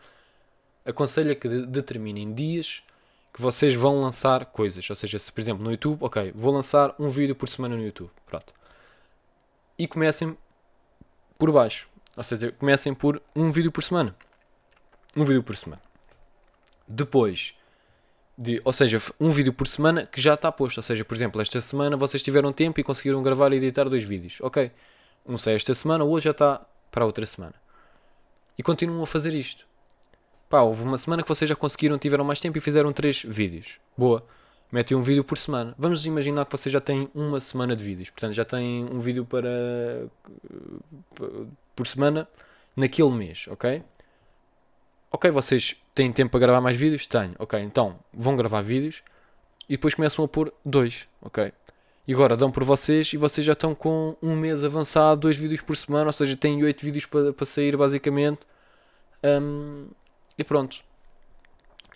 aconselho 0.86 1.32
a 1.32 1.36
que 1.36 1.50
de, 1.50 1.66
determinem 1.66 2.32
dias 2.34 2.84
que 3.34 3.42
vocês 3.42 3.74
vão 3.74 4.00
lançar 4.00 4.46
coisas. 4.46 4.88
Ou 4.88 4.96
seja, 4.96 5.18
se 5.18 5.32
por 5.32 5.42
exemplo 5.42 5.64
no 5.64 5.72
YouTube, 5.72 5.98
ok, 6.02 6.32
vou 6.36 6.54
lançar 6.54 6.94
um 7.00 7.10
vídeo 7.10 7.36
por 7.36 7.50
semana 7.50 7.76
no 7.76 7.84
YouTube. 7.84 8.12
Pronto. 8.28 8.54
E 9.78 9.88
comecem 9.88 10.38
por 11.38 11.52
baixo. 11.52 11.90
Ou 12.16 12.24
seja, 12.24 12.52
comecem 12.52 12.94
por 12.94 13.22
um 13.36 13.50
vídeo 13.50 13.72
por 13.72 13.84
semana. 13.84 14.16
Um 15.16 15.26
vídeo 15.26 15.42
por 15.42 15.58
semana. 15.58 15.82
Depois 16.88 17.56
de, 18.38 18.62
ou 18.64 18.72
seja, 18.72 19.02
um 19.20 19.32
vídeo 19.32 19.52
por 19.52 19.68
semana 19.68 20.06
que 20.06 20.22
já 20.22 20.36
está 20.36 20.52
posto. 20.52 20.78
Ou 20.78 20.84
seja, 20.84 21.04
por 21.04 21.16
exemplo, 21.16 21.42
esta 21.42 21.60
semana 21.60 21.98
vocês 21.98 22.22
tiveram 22.22 22.54
tempo 22.54 22.80
e 22.80 22.84
conseguiram 22.84 23.24
gravar 23.24 23.52
e 23.52 23.56
editar 23.56 23.90
dois 23.90 24.04
vídeos. 24.04 24.38
Ok. 24.42 24.72
Um 25.26 25.38
sai 25.38 25.56
esta 25.56 25.74
semana, 25.74 26.04
o 26.04 26.10
outro 26.10 26.26
já 26.26 26.32
está 26.32 26.64
para 26.92 27.06
outra 27.06 27.26
semana. 27.26 27.56
E 28.58 28.62
continuam 28.62 29.02
a 29.02 29.08
fazer 29.08 29.34
isto. 29.34 29.66
Pá, 30.54 30.62
houve 30.62 30.84
uma 30.84 31.00
semana 31.00 31.24
que 31.24 31.28
vocês 31.28 31.50
já 31.50 31.56
conseguiram, 31.56 31.98
tiveram 31.98 32.24
mais 32.24 32.40
tempo 32.40 32.56
e 32.56 32.62
fizeram 32.62 32.94
três 32.94 33.24
vídeos. 33.24 33.80
Boa. 33.98 34.24
Metem 34.72 34.96
um 34.96 35.02
vídeo 35.02 35.24
por 35.24 35.36
semana. 35.36 35.74
Vamos 35.80 36.06
imaginar 36.06 36.46
que 36.46 36.52
vocês 36.52 36.72
já 36.72 36.80
têm 36.80 37.10
uma 37.16 37.40
semana 37.40 37.76
de 37.76 37.84
vídeos. 37.84 38.12
Portanto, 38.12 38.34
já 38.34 38.46
têm 38.46 38.86
um 38.86 39.00
vídeo 39.00 39.26
para 39.26 39.50
por 41.76 41.88
semana 41.88 42.30
naquele 42.76 43.10
mês, 43.10 43.48
ok? 43.48 43.82
Ok, 45.12 45.32
vocês 45.32 45.76
têm 45.96 46.14
tempo 46.14 46.30
para 46.30 46.42
gravar 46.42 46.62
mais 46.62 46.78
vídeos? 46.78 47.08
Tenho. 47.08 47.34
Ok, 47.40 47.60
então 47.60 47.98
vão 48.14 48.36
gravar 48.36 48.62
vídeos 48.62 49.02
e 49.68 49.76
depois 49.76 49.96
começam 49.96 50.24
a 50.24 50.28
pôr 50.28 50.54
dois, 50.64 51.08
ok? 51.20 51.52
E 52.08 52.14
agora 52.14 52.38
dão 52.38 52.52
por 52.52 52.64
vocês 52.64 53.12
e 53.12 53.18
vocês 53.18 53.44
já 53.44 53.54
estão 53.54 53.74
com 53.74 54.16
um 54.22 54.36
mês 54.36 54.64
avançado, 54.64 55.22
dois 55.22 55.36
vídeos 55.36 55.62
por 55.62 55.76
semana, 55.76 56.06
ou 56.06 56.14
seja, 56.14 56.38
têm 56.38 56.64
oito 56.64 56.86
vídeos 56.86 57.08
para, 57.08 57.34
para 57.34 57.46
sair 57.48 57.76
basicamente. 57.76 58.42
Um, 59.24 59.88
e 60.38 60.44
pronto. 60.44 60.84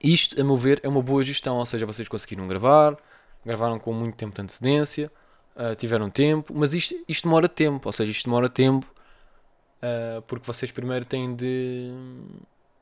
Isto, 0.04 0.40
a 0.40 0.44
meu 0.44 0.56
ver, 0.56 0.80
é 0.84 0.88
uma 0.88 1.02
boa 1.02 1.24
gestão. 1.24 1.58
Ou 1.58 1.66
seja, 1.66 1.86
vocês 1.86 2.08
conseguiram 2.08 2.48
gravar, 2.48 2.98
gravaram 3.46 3.80
com 3.80 3.94
muito 3.94 4.16
tempo 4.16 4.36
de 4.36 4.42
antecedência, 4.42 5.12
uh, 5.56 5.76
tiveram 5.76 6.10
tempo, 6.10 6.54
mas 6.56 6.74
isto, 6.74 6.96
isto 7.08 7.24
demora 7.24 7.50
tempo. 7.50 7.88
Ou 7.90 7.94
seja, 7.94 8.12
isto 8.12 8.26
demora 8.26 8.50
tempo 8.50 8.86
uh, 9.82 10.22
porque 10.24 10.46
vocês 10.46 10.72
primeiro 10.72 11.06
têm 11.06 11.36
de, 11.36 11.92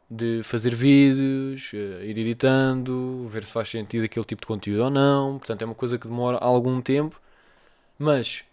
de 0.10 0.42
fazer 0.44 0.76
vídeos, 0.76 1.72
uh, 1.74 2.04
ir 2.04 2.18
editando, 2.18 3.28
ver 3.30 3.46
se 3.46 3.52
faz 3.52 3.70
sentido 3.70 4.06
aquele 4.06 4.26
tipo 4.26 4.42
de 4.42 4.48
conteúdo 4.48 4.84
ou 4.84 4.90
não. 4.90 5.38
Portanto, 5.38 5.62
é 5.62 5.66
uma 5.66 5.76
coisa 5.76 5.98
que 5.98 6.08
demora 6.08 6.38
algum 6.38 6.82
tempo. 6.82 7.20
Mas 7.98 8.44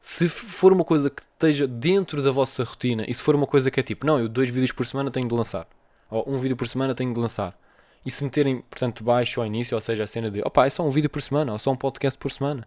se 0.00 0.28
for 0.28 0.72
uma 0.72 0.84
coisa 0.84 1.10
que 1.10 1.20
esteja 1.20 1.66
dentro 1.66 2.22
da 2.22 2.30
vossa 2.30 2.64
rotina 2.64 3.04
e 3.06 3.12
se 3.12 3.22
for 3.22 3.34
uma 3.34 3.46
coisa 3.46 3.70
que 3.70 3.78
é 3.78 3.82
tipo, 3.82 4.06
não, 4.06 4.18
eu 4.18 4.28
dois 4.28 4.48
vídeos 4.48 4.72
por 4.72 4.86
semana 4.86 5.10
tenho 5.10 5.28
de 5.28 5.34
lançar 5.34 5.66
ou 6.10 6.24
um 6.28 6.38
vídeo 6.38 6.56
por 6.56 6.68
semana 6.68 6.94
tenho 6.94 7.12
de 7.12 7.20
lançar. 7.20 7.56
E 8.04 8.10
se 8.10 8.22
meterem, 8.22 8.60
portanto, 8.60 9.02
baixo 9.02 9.40
ao 9.40 9.46
início, 9.46 9.74
ou 9.74 9.80
seja, 9.80 10.04
a 10.04 10.06
cena 10.06 10.30
de 10.30 10.40
opá, 10.42 10.66
é 10.66 10.70
só 10.70 10.84
um 10.84 10.90
vídeo 10.90 11.10
por 11.10 11.20
semana, 11.20 11.52
ou 11.52 11.58
só 11.58 11.72
um 11.72 11.76
podcast 11.76 12.18
por 12.18 12.30
semana, 12.30 12.66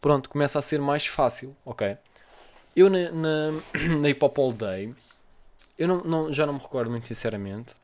pronto, 0.00 0.30
começa 0.30 0.58
a 0.58 0.62
ser 0.62 0.80
mais 0.80 1.06
fácil, 1.06 1.56
ok? 1.64 1.96
Eu 2.76 2.88
na, 2.88 3.10
na, 3.10 3.52
na 4.00 4.08
Hip 4.08 4.24
Hop 4.24 4.38
All 4.38 4.52
Day, 4.52 4.94
eu 5.76 5.88
não, 5.88 6.04
não, 6.04 6.32
já 6.32 6.46
não 6.46 6.54
me 6.54 6.60
recordo 6.60 6.90
muito 6.90 7.06
sinceramente, 7.06 7.74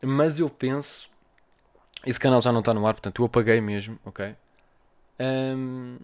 mas 0.00 0.38
eu 0.38 0.48
penso, 0.48 1.10
esse 2.04 2.20
canal 2.20 2.40
já 2.40 2.52
não 2.52 2.60
está 2.60 2.72
no 2.72 2.86
ar, 2.86 2.94
portanto 2.94 3.20
eu 3.20 3.26
apaguei 3.26 3.60
mesmo, 3.60 3.98
ok? 4.04 4.36
Um, 5.18 5.98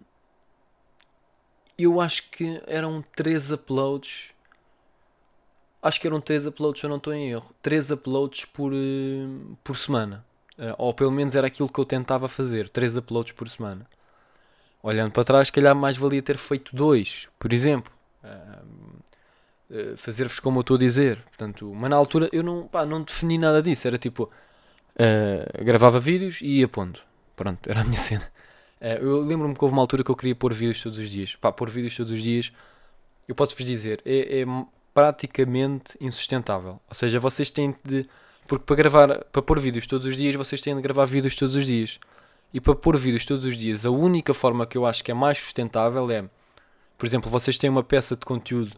eu 1.78 2.00
acho 2.00 2.30
que 2.30 2.60
eram 2.66 3.02
3 3.14 3.52
uploads 3.52 4.30
acho 5.82 6.00
que 6.00 6.06
eram 6.06 6.20
3 6.20 6.46
uploads, 6.46 6.80
se 6.80 6.86
eu 6.86 6.90
não 6.90 6.98
estou 6.98 7.12
em 7.12 7.30
erro. 7.30 7.52
3 7.60 7.90
uploads 7.90 8.44
por, 8.44 8.72
uh, 8.72 9.58
por 9.64 9.76
semana. 9.76 10.24
Uh, 10.56 10.74
ou 10.78 10.94
pelo 10.94 11.10
menos 11.10 11.34
era 11.34 11.48
aquilo 11.48 11.68
que 11.68 11.78
eu 11.78 11.84
tentava 11.84 12.28
fazer. 12.28 12.68
3 12.68 12.98
uploads 12.98 13.32
por 13.32 13.48
semana. 13.48 13.84
Olhando 14.82 15.12
para 15.12 15.24
trás, 15.24 15.48
se 15.48 15.52
calhar 15.52 15.74
mais 15.74 15.96
valia 15.96 16.22
ter 16.22 16.38
feito 16.38 16.74
2, 16.74 17.28
por 17.38 17.52
exemplo. 17.52 17.92
Uh, 18.22 18.82
Fazer-vos 19.96 20.38
como 20.38 20.58
eu 20.58 20.60
estou 20.60 20.76
a 20.76 20.78
dizer. 20.78 21.22
Portanto, 21.30 21.72
mas 21.74 21.88
na 21.88 21.96
altura 21.96 22.28
eu 22.30 22.42
não, 22.42 22.68
pá, 22.68 22.84
não 22.84 23.00
defini 23.00 23.38
nada 23.38 23.62
disso. 23.62 23.88
Era 23.88 23.96
tipo, 23.96 24.30
gravava 25.64 25.98
vídeos 25.98 26.42
e 26.42 26.58
ia 26.58 26.68
pondo. 26.68 27.00
Pronto, 27.34 27.70
era 27.70 27.80
a 27.80 27.84
minha 27.84 27.96
cena. 27.98 28.30
eu 28.78 29.22
lembro-me 29.22 29.54
que 29.54 29.64
houve 29.64 29.72
uma 29.72 29.80
altura 29.80 30.04
que 30.04 30.10
eu 30.10 30.14
queria 30.14 30.34
pôr 30.34 30.52
vídeos 30.52 30.82
todos 30.82 30.98
os 30.98 31.08
dias. 31.08 31.36
Pá, 31.36 31.50
pôr 31.50 31.70
vídeos 31.70 31.96
todos 31.96 32.12
os 32.12 32.22
dias. 32.22 32.52
Eu 33.26 33.34
posso-vos 33.34 33.64
dizer, 33.64 34.02
é, 34.04 34.40
é 34.40 34.44
praticamente 34.94 35.96
insustentável. 36.00 36.80
Ou 36.88 36.94
seja, 36.94 37.18
vocês 37.18 37.50
têm 37.50 37.74
de. 37.84 38.06
Porque 38.46 38.64
para 38.64 38.76
gravar, 38.76 39.24
para 39.24 39.42
pôr 39.42 39.58
vídeos 39.58 39.86
todos 39.86 40.06
os 40.06 40.16
dias, 40.16 40.34
vocês 40.34 40.60
têm 40.60 40.74
de 40.74 40.82
gravar 40.82 41.06
vídeos 41.06 41.34
todos 41.36 41.54
os 41.54 41.64
dias. 41.64 41.98
E 42.52 42.60
para 42.60 42.74
pôr 42.74 42.96
vídeos 42.96 43.24
todos 43.24 43.44
os 43.44 43.56
dias, 43.56 43.86
a 43.86 43.90
única 43.90 44.34
forma 44.34 44.66
que 44.66 44.76
eu 44.76 44.84
acho 44.84 45.02
que 45.02 45.10
é 45.10 45.14
mais 45.14 45.38
sustentável 45.38 46.10
é, 46.10 46.24
por 46.98 47.06
exemplo, 47.06 47.30
vocês 47.30 47.58
têm 47.58 47.70
uma 47.70 47.82
peça 47.82 48.14
de 48.14 48.26
conteúdo 48.26 48.72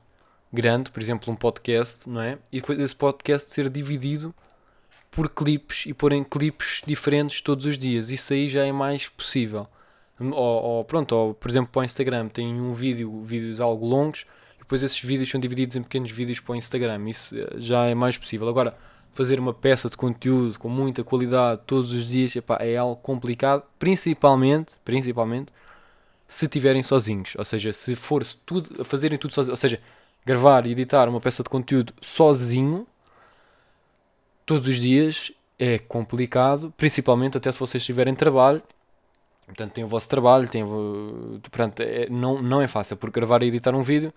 grande, 0.53 0.91
por 0.91 1.03
exemplo, 1.03 1.33
um 1.33 1.37
podcast, 1.37 2.09
não 2.09 2.21
é? 2.21 2.39
E 2.53 2.61
depois 2.61 2.79
esse 2.79 2.95
podcast 2.95 3.51
ser 3.51 3.69
dividido 3.69 4.33
por 5.11 5.29
clipes 5.29 5.87
e 5.87 5.95
porem 5.95 6.23
clipes 6.23 6.83
diferentes 6.87 7.41
todos 7.41 7.67
os 7.67 7.77
dias. 7.77 8.11
Isso 8.11 8.33
aí 8.33 8.49
já 8.49 8.65
é 8.65 8.73
mais 8.73 9.09
possível. 9.09 9.67
Ou, 10.21 10.33
ou 10.33 10.85
pronto, 10.85 11.15
ou, 11.15 11.35
por 11.35 11.51
exemplo, 11.51 11.71
para 11.71 11.81
o 11.81 11.85
Instagram 11.85 12.29
tem 12.29 12.61
um 12.61 12.73
vídeo, 12.73 13.23
vídeos 13.23 13.61
algo 13.61 13.87
longos, 13.87 14.25
depois 14.65 14.83
esses 14.83 14.99
vídeos 14.99 15.29
são 15.29 15.39
divididos 15.39 15.77
em 15.77 15.83
pequenos 15.83 16.11
vídeos 16.11 16.41
para 16.41 16.53
o 16.55 16.57
Instagram. 16.57 17.09
Isso 17.09 17.37
eh, 17.37 17.49
já 17.57 17.85
é 17.85 17.95
mais 17.95 18.17
possível. 18.17 18.49
Agora, 18.49 18.75
fazer 19.13 19.39
uma 19.39 19.53
peça 19.53 19.91
de 19.91 19.97
conteúdo 19.97 20.59
com 20.59 20.71
muita 20.71 21.05
qualidade 21.05 21.61
todos 21.67 21.93
os 21.93 22.07
dias 22.07 22.35
epá, 22.35 22.57
é 22.61 22.77
algo 22.77 22.97
complicado, 22.97 23.63
principalmente, 23.79 24.75
principalmente 24.83 25.53
se 26.27 26.47
estiverem 26.47 26.83
sozinhos. 26.83 27.35
Ou 27.39 27.45
seja, 27.45 27.73
se 27.75 27.95
for 27.95 28.25
tudo, 28.47 28.85
fazerem 28.87 29.19
tudo 29.19 29.35
sozinhos, 29.35 29.59
ou 29.59 29.61
seja, 29.61 29.81
gravar 30.25 30.67
e 30.67 30.73
editar 30.73 31.11
uma 31.11 31.21
peça 31.21 31.43
de 31.43 31.51
conteúdo 31.51 31.93
sozinho 32.01 32.87
todos 34.47 34.67
os 34.67 34.77
dias 34.77 35.31
é 35.59 35.79
complicado, 35.79 36.73
principalmente 36.77 37.37
até 37.37 37.53
se 37.53 37.59
vocês 37.61 37.85
tiverem 37.85 38.15
trabalho. 38.15 38.63
Portanto, 39.45 39.73
tem 39.73 39.85
o 39.85 39.89
vosso 39.89 40.09
trabalho, 40.09 40.49
tem, 40.49 40.65
portanto, 40.65 41.81
é, 41.81 42.09
não, 42.09 42.41
não 42.41 42.63
é 42.63 42.67
fácil, 42.67 42.97
porque 42.97 43.21
gravar 43.21 43.43
e 43.43 43.49
editar 43.49 43.75
um 43.75 43.83
vídeo 43.83 44.13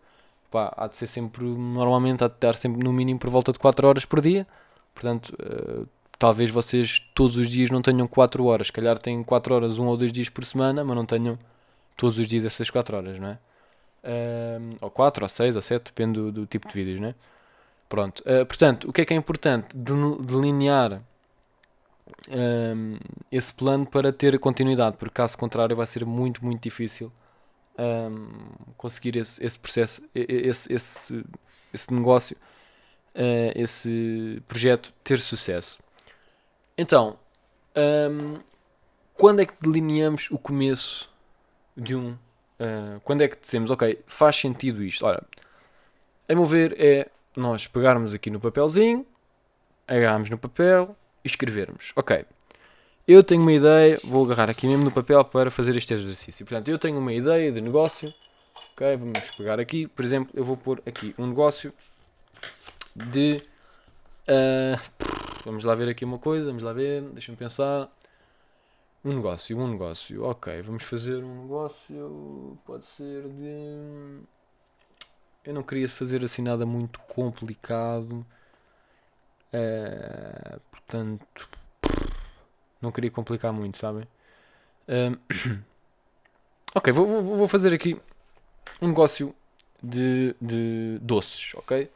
pá, 0.51 0.73
há 0.75 0.87
de 0.87 0.97
ser 0.97 1.07
sempre, 1.07 1.43
normalmente 1.43 2.23
há 2.23 2.27
de 2.27 2.35
estar 2.35 2.55
sempre 2.55 2.83
no 2.83 2.93
mínimo 2.93 3.19
por 3.19 3.29
volta 3.29 3.51
de 3.51 3.59
4 3.59 3.87
horas 3.87 4.05
por 4.05 4.21
dia. 4.21 4.47
Portanto, 4.93 5.35
uh, 5.39 5.87
talvez 6.17 6.49
vocês 6.49 6.99
todos 7.13 7.37
os 7.37 7.49
dias 7.49 7.69
não 7.69 7.81
tenham 7.81 8.07
4 8.07 8.43
horas. 8.45 8.67
Se 8.67 8.73
calhar 8.73 8.97
têm 8.97 9.23
4 9.23 9.53
horas 9.55 9.79
um 9.79 9.87
ou 9.87 9.97
dois 9.97 10.11
dias 10.11 10.29
por 10.29 10.43
semana, 10.45 10.83
mas 10.83 10.95
não 10.95 11.05
tenham 11.05 11.37
todos 11.95 12.17
os 12.17 12.27
dias 12.27 12.45
essas 12.45 12.69
4 12.69 12.97
horas, 12.97 13.19
não 13.19 13.29
é? 13.29 13.39
Uh, 14.03 14.77
ou 14.81 14.89
4, 14.89 15.25
ou 15.25 15.29
6, 15.29 15.55
ou 15.55 15.61
7, 15.61 15.85
depende 15.85 16.19
do, 16.19 16.31
do, 16.31 16.45
tipo 16.45 16.67
de 16.67 16.73
vídeos, 16.73 16.99
não 16.99 17.09
é? 17.09 17.15
Pronto. 17.89 18.21
Uh, 18.21 18.45
portanto, 18.45 18.89
o 18.89 18.93
que 18.93 19.01
é 19.01 19.05
que 19.05 19.13
é 19.13 19.17
importante? 19.17 19.75
Delinear 19.75 21.01
esse 23.31 23.53
plano 23.53 23.85
para 23.85 24.11
ter 24.13 24.37
continuidade, 24.39 24.97
porque 24.97 25.13
caso 25.13 25.37
contrário 25.37 25.75
vai 25.75 25.85
ser 25.85 26.05
muito, 26.05 26.43
muito 26.43 26.61
difícil 26.61 27.11
um, 27.77 28.29
conseguir 28.75 29.17
esse, 29.17 29.43
esse 29.43 29.57
processo, 29.57 30.01
esse, 30.13 30.73
esse, 30.73 31.25
esse 31.73 31.93
negócio, 31.93 32.35
uh, 33.15 33.51
esse 33.55 34.41
projeto 34.47 34.93
ter 35.03 35.19
sucesso. 35.19 35.79
Então, 36.77 37.17
um, 38.11 38.39
quando 39.13 39.41
é 39.41 39.45
que 39.45 39.53
delineamos 39.61 40.29
o 40.31 40.37
começo 40.37 41.09
de 41.75 41.95
um. 41.95 42.11
Uh, 42.59 42.99
quando 43.03 43.21
é 43.21 43.27
que 43.27 43.39
dizemos, 43.39 43.69
ok, 43.69 44.03
faz 44.07 44.35
sentido 44.35 44.83
isto? 44.83 45.05
Ora, 45.05 45.23
a 46.27 46.35
meu 46.35 46.45
ver, 46.45 46.75
é 46.79 47.09
nós 47.35 47.67
pegarmos 47.67 48.13
aqui 48.13 48.31
no 48.31 48.39
papelzinho, 48.39 49.05
agarrarmos 49.87 50.29
no 50.29 50.37
papel 50.37 50.95
e 51.23 51.27
escrevermos, 51.27 51.93
ok, 51.95 52.25
eu 53.07 53.23
tenho 53.23 53.41
uma 53.41 53.53
ideia, 53.53 53.97
vou 54.03 54.25
agarrar 54.25 54.49
aqui 54.49 54.67
mesmo 54.67 54.83
no 54.83 54.91
papel 54.91 55.23
para 55.23 55.49
fazer 55.49 55.75
este 55.77 55.93
exercício. 55.93 56.45
Portanto, 56.45 56.67
eu 56.67 56.77
tenho 56.77 56.99
uma 56.99 57.13
ideia 57.13 57.51
de 57.51 57.61
negócio. 57.61 58.13
Ok, 58.73 58.97
vamos 58.97 59.31
pegar 59.31 59.59
aqui. 59.59 59.87
Por 59.87 60.03
exemplo, 60.03 60.31
eu 60.35 60.43
vou 60.43 60.57
pôr 60.57 60.83
aqui 60.85 61.15
um 61.17 61.25
negócio 61.27 61.73
de. 62.93 63.41
Uh, 64.27 64.77
vamos 65.45 65.63
lá 65.63 65.73
ver 65.73 65.87
aqui 65.87 66.03
uma 66.03 66.19
coisa. 66.19 66.47
Vamos 66.47 66.63
lá 66.63 66.73
ver. 66.73 67.01
Deixa-me 67.13 67.37
pensar. 67.37 67.89
Um 69.05 69.13
negócio, 69.13 69.57
um 69.57 69.71
negócio. 69.71 70.23
Ok, 70.25 70.61
vamos 70.63 70.83
fazer 70.83 71.23
um 71.23 71.43
negócio. 71.43 72.57
Pode 72.65 72.85
ser 72.85 73.23
de. 73.23 74.19
Eu 75.45 75.53
não 75.53 75.63
queria 75.63 75.87
fazer 75.87 76.25
assim 76.25 76.41
nada 76.41 76.65
muito 76.65 76.99
complicado. 77.01 78.25
Uh, 79.53 80.59
portanto, 80.69 81.47
não 82.81 82.91
queria 82.91 83.11
complicar 83.11 83.51
muito, 83.51 83.77
sabem? 83.77 84.07
Ok, 86.75 86.93
vou, 86.93 87.07
vou, 87.07 87.37
vou 87.37 87.47
fazer 87.47 87.73
aqui 87.73 87.99
um 88.79 88.89
negócio 88.89 89.33
de, 89.81 90.35
de 90.39 90.99
doces, 91.01 91.53
ok? 91.55 91.89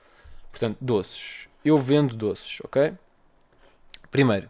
Portanto, 0.50 0.78
doces. 0.82 1.48
Eu 1.64 1.78
vendo 1.78 2.16
doces, 2.16 2.60
ok? 2.64 2.94
Primeiro, 4.10 4.50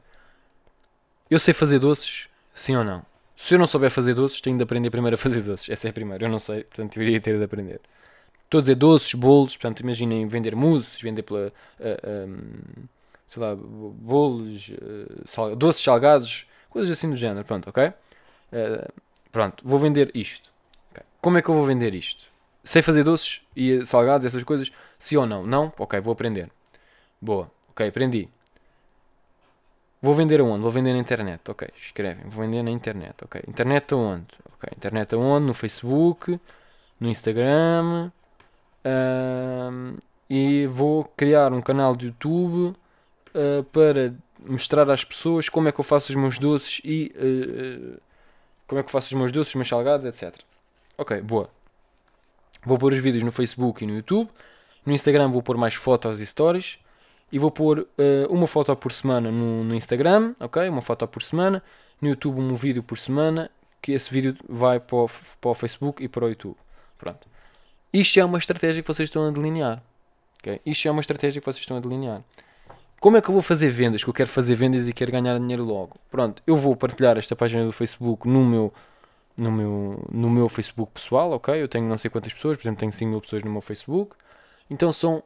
eu 1.29 1.39
sei 1.39 1.53
fazer 1.53 1.79
doces, 1.79 2.29
sim 2.53 2.75
ou 2.75 2.83
não? 2.83 3.05
Se 3.35 3.55
eu 3.55 3.59
não 3.59 3.67
souber 3.67 3.89
fazer 3.89 4.13
doces, 4.13 4.39
tenho 4.39 4.55
de 4.55 4.63
aprender 4.63 4.89
primeiro 4.89 5.15
a 5.15 5.17
fazer 5.17 5.41
doces. 5.41 5.69
Essa 5.69 5.87
é 5.87 5.89
a 5.89 5.93
primeira. 5.93 6.23
Eu 6.23 6.29
não 6.29 6.39
sei, 6.39 6.63
portanto, 6.63 6.93
deveria 6.93 7.19
ter 7.19 7.37
de 7.37 7.43
aprender. 7.43 7.81
Estou 8.43 8.59
a 8.59 8.61
dizer 8.61 8.75
doces, 8.75 9.13
bolos, 9.13 9.57
portanto, 9.57 9.79
imaginem 9.79 10.27
vender 10.27 10.55
mousses, 10.55 11.01
vender 11.01 11.23
pela. 11.23 11.47
Uh, 11.47 11.51
eh, 11.79 12.25
um, 12.27 12.33
ehm, 12.33 12.87
sei 13.31 13.41
lá, 13.41 13.55
bolos, 13.55 14.67
uh, 14.67 15.23
sal, 15.25 15.55
doces 15.55 15.81
salgados, 15.81 16.45
coisas 16.69 16.91
assim 16.91 17.09
do 17.09 17.15
género. 17.15 17.45
Pronto, 17.45 17.69
ok? 17.69 17.87
Uh, 17.87 18.91
pronto, 19.31 19.63
vou 19.65 19.79
vender 19.79 20.11
isto. 20.13 20.51
Okay. 20.91 21.05
Como 21.21 21.37
é 21.37 21.41
que 21.41 21.47
eu 21.47 21.55
vou 21.55 21.65
vender 21.65 21.93
isto? 21.93 22.25
Sei 22.61 22.81
fazer 22.81 23.03
doces 23.05 23.41
e 23.55 23.85
salgados, 23.85 24.25
essas 24.25 24.43
coisas? 24.43 24.69
Sim 24.99 25.15
ou 25.15 25.25
não? 25.25 25.47
Não? 25.47 25.71
Ok, 25.79 25.97
vou 26.01 26.11
aprender. 26.11 26.51
Boa. 27.21 27.49
Ok, 27.69 27.87
aprendi. 27.87 28.27
Vou 30.01 30.13
vender 30.13 30.41
aonde? 30.41 30.61
Vou 30.61 30.71
vender 30.71 30.91
na 30.91 30.99
internet. 30.99 31.49
Ok, 31.49 31.69
escrevem. 31.77 32.27
Vou 32.27 32.43
vender 32.43 32.61
na 32.63 32.71
internet. 32.71 33.15
Ok, 33.23 33.41
internet 33.47 33.93
aonde? 33.93 34.27
Ok, 34.57 34.69
internet 34.75 35.15
aonde? 35.15 35.47
No 35.47 35.53
Facebook, 35.53 36.37
no 36.99 37.07
Instagram. 37.07 38.11
e 40.29 40.67
vou 40.67 41.05
criar 41.15 41.53
um 41.53 41.61
canal 41.61 41.95
de 41.95 42.07
YouTube 42.07 42.75
uh, 43.35 43.63
para 43.65 44.13
mostrar 44.39 44.89
às 44.89 45.03
pessoas 45.03 45.49
como 45.49 45.67
é 45.67 45.71
que 45.71 45.79
eu 45.79 45.83
faço 45.83 46.11
os 46.11 46.15
meus 46.15 46.39
doces 46.39 46.81
e 46.83 47.11
uh, 47.15 48.01
como 48.67 48.79
é 48.79 48.83
que 48.83 48.87
eu 48.87 48.91
faço 48.91 49.13
os 49.13 49.19
meus 49.19 49.31
doces, 49.31 49.49
os 49.49 49.55
meus 49.55 49.67
salgados, 49.67 50.05
etc. 50.05 50.39
Ok, 50.97 51.21
boa. 51.21 51.49
Vou 52.63 52.77
pôr 52.77 52.93
os 52.93 52.99
vídeos 52.99 53.23
no 53.23 53.31
Facebook 53.31 53.83
e 53.83 53.87
no 53.87 53.95
YouTube. 53.95 54.29
No 54.85 54.93
Instagram 54.93 55.29
vou 55.29 55.41
pôr 55.41 55.57
mais 55.57 55.73
fotos 55.73 56.19
e 56.19 56.25
stories. 56.25 56.77
E 57.31 57.39
vou 57.39 57.49
pôr 57.49 57.79
uh, 57.79 57.87
uma 58.29 58.45
foto 58.45 58.75
por 58.75 58.91
semana 58.91 59.31
no, 59.31 59.63
no, 59.63 59.73
Instagram, 59.73 60.35
ok? 60.39 60.67
Uma 60.69 60.81
foto 60.81 61.07
por 61.07 61.23
semana. 61.23 61.63
No 61.99 62.09
YouTube 62.09 62.39
um 62.39 62.55
vídeo 62.55 62.83
por 62.83 62.97
semana. 62.97 63.49
Que 63.81 63.93
esse 63.93 64.13
vídeo 64.13 64.35
vai 64.47 64.79
para 64.79 64.95
o, 64.95 65.09
para 65.39 65.51
o 65.51 65.55
Facebook 65.55 66.03
e 66.03 66.07
para 66.07 66.25
o 66.25 66.29
YouTube. 66.29 66.57
Pronto. 66.97 67.27
Isto 67.91 68.19
é 68.19 68.25
uma 68.25 68.37
estratégia 68.37 68.81
que 68.81 68.87
vocês 68.87 69.09
estão 69.09 69.27
a 69.27 69.31
delinear. 69.31 69.81
Okay? 70.39 70.61
Isto 70.65 70.87
é 70.87 70.91
uma 70.91 71.01
estratégia 71.01 71.41
que 71.41 71.45
vocês 71.45 71.61
estão 71.61 71.77
a 71.77 71.79
delinear. 71.79 72.21
Como 73.01 73.17
é 73.17 73.21
que 73.21 73.29
eu 73.29 73.33
vou 73.33 73.41
fazer 73.41 73.71
vendas? 73.71 74.03
Que 74.03 74.09
eu 74.11 74.13
quero 74.13 74.29
fazer 74.29 74.53
vendas 74.53 74.87
e 74.87 74.93
quero 74.93 75.11
ganhar 75.11 75.39
dinheiro 75.39 75.65
logo. 75.65 75.97
Pronto, 76.11 76.43
eu 76.45 76.55
vou 76.55 76.75
partilhar 76.75 77.17
esta 77.17 77.35
página 77.35 77.65
do 77.65 77.71
Facebook 77.71 78.29
no 78.29 78.45
meu 78.45 78.71
no 79.35 79.51
meu, 79.51 80.05
no 80.11 80.29
meu 80.29 80.47
Facebook 80.47 80.91
pessoal, 80.93 81.31
ok? 81.31 81.59
Eu 81.59 81.67
tenho 81.67 81.87
não 81.87 81.97
sei 81.97 82.11
quantas 82.11 82.31
pessoas, 82.31 82.57
por 82.57 82.63
exemplo, 82.63 82.79
tenho 82.79 82.91
5 82.91 83.09
mil 83.09 83.19
pessoas 83.19 83.43
no 83.43 83.51
meu 83.51 83.59
Facebook. 83.59 84.15
Então 84.69 84.93
são 84.93 85.23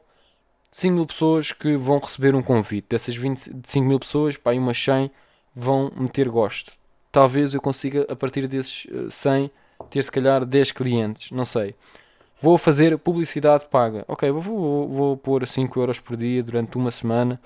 5 0.72 0.96
mil 0.96 1.06
pessoas 1.06 1.52
que 1.52 1.76
vão 1.76 2.00
receber 2.00 2.34
um 2.34 2.42
convite. 2.42 2.88
Dessas 2.92 3.14
25 3.14 3.86
mil 3.86 4.00
pessoas, 4.00 4.38
pá, 4.38 4.54
umas 4.54 4.82
100 4.82 5.12
vão 5.54 5.92
meter 5.98 6.30
gosto. 6.30 6.72
Talvez 7.12 7.54
eu 7.54 7.60
consiga, 7.60 8.06
a 8.10 8.16
partir 8.16 8.48
desses 8.48 8.88
100, 9.10 9.46
eh, 9.46 9.84
ter 9.90 10.02
se 10.02 10.12
calhar 10.12 10.46
10 10.46 10.72
clientes, 10.72 11.30
não 11.30 11.44
sei. 11.44 11.76
Vou 12.42 12.58
fazer 12.58 12.98
publicidade 12.98 13.66
paga. 13.70 14.06
Ok, 14.08 14.32
vou, 14.32 14.42
vou, 14.42 14.88
vou 14.88 15.18
pôr 15.18 15.46
5 15.46 15.78
euros 15.78 16.00
por 16.00 16.16
dia 16.16 16.42
durante 16.42 16.78
uma 16.78 16.92
semana. 16.92 17.38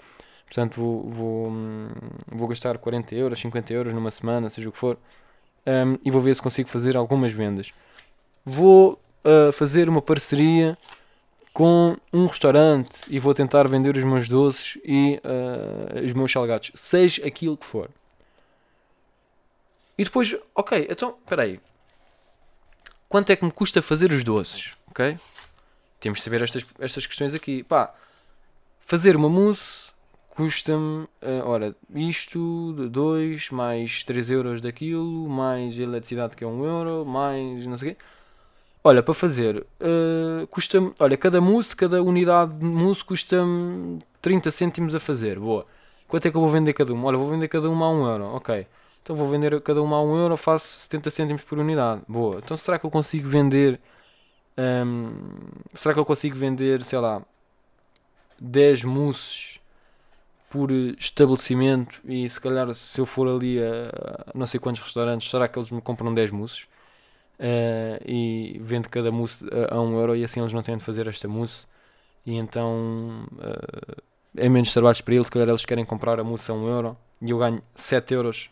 Portanto, 0.49 0.81
vou, 0.81 1.09
vou, 1.09 1.47
hum, 1.49 1.89
vou 2.27 2.47
gastar 2.47 2.77
40 2.79 3.13
euros, 3.13 3.39
50 3.39 3.71
euros 3.71 3.93
numa 3.93 4.09
semana, 4.09 4.49
seja 4.49 4.67
o 4.67 4.71
que 4.71 4.79
for 4.79 4.97
um, 5.65 5.99
e 6.03 6.09
vou 6.09 6.19
ver 6.19 6.33
se 6.33 6.41
consigo 6.41 6.67
fazer 6.67 6.97
algumas 6.97 7.31
vendas. 7.31 7.71
Vou 8.43 8.99
uh, 9.23 9.51
fazer 9.51 9.87
uma 9.87 10.01
parceria 10.01 10.75
com 11.53 11.95
um 12.11 12.25
restaurante 12.25 13.01
e 13.07 13.19
vou 13.19 13.33
tentar 13.35 13.67
vender 13.67 13.95
os 13.95 14.03
meus 14.03 14.27
doces 14.27 14.79
e 14.83 15.21
uh, 15.23 16.03
os 16.03 16.13
meus 16.13 16.31
salgados, 16.31 16.71
seja 16.73 17.25
aquilo 17.27 17.55
que 17.55 17.65
for. 17.65 17.91
E 19.97 20.03
depois, 20.03 20.35
ok, 20.55 20.87
então, 20.89 21.15
espera 21.21 21.43
aí. 21.43 21.59
Quanto 23.07 23.29
é 23.31 23.35
que 23.35 23.45
me 23.45 23.51
custa 23.51 23.81
fazer 23.81 24.11
os 24.11 24.23
doces? 24.23 24.73
Ok? 24.87 25.15
Temos 25.99 26.19
de 26.19 26.23
saber 26.23 26.41
estas, 26.41 26.65
estas 26.79 27.05
questões 27.05 27.35
aqui. 27.35 27.63
Pá, 27.63 27.93
fazer 28.79 29.15
uma 29.15 29.29
mousse 29.29 29.88
custa-me, 30.39 31.03
uh, 31.03 31.43
ora, 31.43 31.75
isto, 31.93 32.71
2, 32.89 33.49
mais 33.49 34.05
3 34.05 34.31
euros 34.31 34.61
daquilo, 34.61 35.27
mais 35.27 35.77
eletricidade 35.77 36.33
que 36.37 36.45
é 36.45 36.47
1 36.47 36.49
um 36.49 36.63
euro, 36.63 37.05
mais 37.05 37.65
não 37.65 37.75
sei 37.75 37.91
o 37.91 37.95
quê. 37.95 38.01
Olha, 38.81 39.03
para 39.03 39.13
fazer, 39.13 39.57
uh, 39.81 40.47
custa-me, 40.47 40.93
olha, 40.97 41.17
cada 41.17 41.41
mousse, 41.41 41.75
cada 41.75 42.01
unidade 42.01 42.55
de 42.57 42.63
mousse 42.63 43.03
custa-me 43.03 43.99
30 44.21 44.49
cêntimos 44.49 44.95
a 44.95 44.99
fazer, 44.99 45.37
boa. 45.37 45.65
Quanto 46.07 46.25
é 46.25 46.31
que 46.31 46.37
eu 46.37 46.41
vou 46.41 46.49
vender 46.49 46.71
cada 46.71 46.93
uma? 46.93 47.07
Olha, 47.07 47.17
vou 47.17 47.29
vender 47.29 47.49
cada 47.49 47.69
uma 47.69 47.85
a 47.87 47.89
1 47.89 47.93
um 47.93 48.07
euro, 48.07 48.23
ok. 48.35 48.65
Então 49.03 49.17
vou 49.17 49.27
vender 49.27 49.59
cada 49.59 49.81
uma 49.81 49.97
a 49.97 50.01
1 50.01 50.05
um 50.09 50.17
euro, 50.17 50.37
faço 50.37 50.79
70 50.79 51.09
cêntimos 51.09 51.41
por 51.43 51.59
unidade, 51.59 52.01
boa. 52.07 52.37
Então 52.37 52.55
será 52.55 52.79
que 52.79 52.85
eu 52.85 52.91
consigo 52.91 53.27
vender, 53.27 53.77
um, 54.57 55.11
será 55.73 55.93
que 55.93 55.99
eu 55.99 56.05
consigo 56.05 56.37
vender, 56.37 56.81
sei 56.83 56.99
lá, 56.99 57.21
10 58.39 58.85
mousses 58.85 59.58
por 60.49 60.71
estabelecimento 60.71 62.01
e 62.03 62.27
se 62.27 62.39
calhar 62.39 62.73
se 62.73 62.99
eu 62.99 63.05
for 63.05 63.27
ali 63.27 63.59
a, 63.61 64.31
não 64.33 64.47
sei 64.47 64.59
quantos 64.59 64.81
restaurantes, 64.81 65.29
será 65.29 65.47
que 65.47 65.57
eles 65.57 65.69
me 65.69 65.81
compram 65.81 66.13
10 66.13 66.31
mousses 66.31 66.63
uh, 67.39 68.03
e 68.05 68.59
vendo 68.61 68.89
cada 68.89 69.11
mousse 69.11 69.45
a, 69.69 69.75
a 69.75 69.81
1 69.81 69.85
um 69.85 69.99
euro 69.99 70.15
e 70.15 70.23
assim 70.23 70.39
eles 70.39 70.53
não 70.53 70.63
têm 70.63 70.77
de 70.77 70.83
fazer 70.83 71.07
esta 71.07 71.27
mousse 71.27 71.65
e 72.25 72.35
então 72.35 73.27
uh, 73.33 74.01
é 74.35 74.49
menos 74.49 74.73
trabalhos 74.73 75.01
para 75.01 75.13
eles, 75.13 75.27
se 75.27 75.31
calhar 75.31 75.49
eles 75.49 75.65
querem 75.65 75.85
comprar 75.85 76.19
a 76.19 76.23
mousse 76.23 76.49
a 76.49 76.53
1 76.53 76.57
um 76.57 76.67
euro 76.67 76.97
e 77.21 77.29
eu 77.29 77.37
ganho 77.37 77.61
7 77.75 78.13
euros 78.13 78.49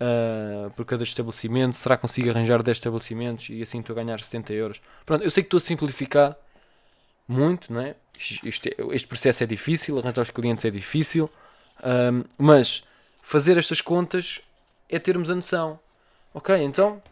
uh, 0.00 0.70
por 0.70 0.84
cada 0.84 1.02
estabelecimento, 1.02 1.74
será 1.74 1.96
que 1.96 2.02
consigo 2.02 2.30
arranjar 2.30 2.62
10 2.62 2.76
estabelecimentos 2.76 3.48
e 3.48 3.62
assim 3.62 3.80
estou 3.80 3.94
a 3.94 3.96
ganhar 3.96 4.20
70 4.20 4.52
euros? 4.52 4.82
Pronto, 5.06 5.24
eu 5.24 5.30
sei 5.30 5.42
que 5.42 5.46
estou 5.46 5.58
a 5.58 5.60
simplificar 5.60 6.36
muito, 7.26 7.72
não 7.72 7.80
é? 7.80 7.96
Isto, 8.18 8.68
é, 8.68 8.74
este 8.94 9.08
processo 9.08 9.42
é 9.42 9.46
difícil, 9.46 9.98
arranjar 9.98 10.20
aos 10.20 10.30
clientes 10.30 10.64
é 10.64 10.70
difícil, 10.70 11.30
um, 11.82 12.24
mas 12.38 12.86
fazer 13.22 13.58
estas 13.58 13.80
contas 13.80 14.40
é 14.88 14.98
termos 14.98 15.30
a 15.30 15.34
noção. 15.34 15.78
Ok, 16.32 16.56
então, 16.56 17.02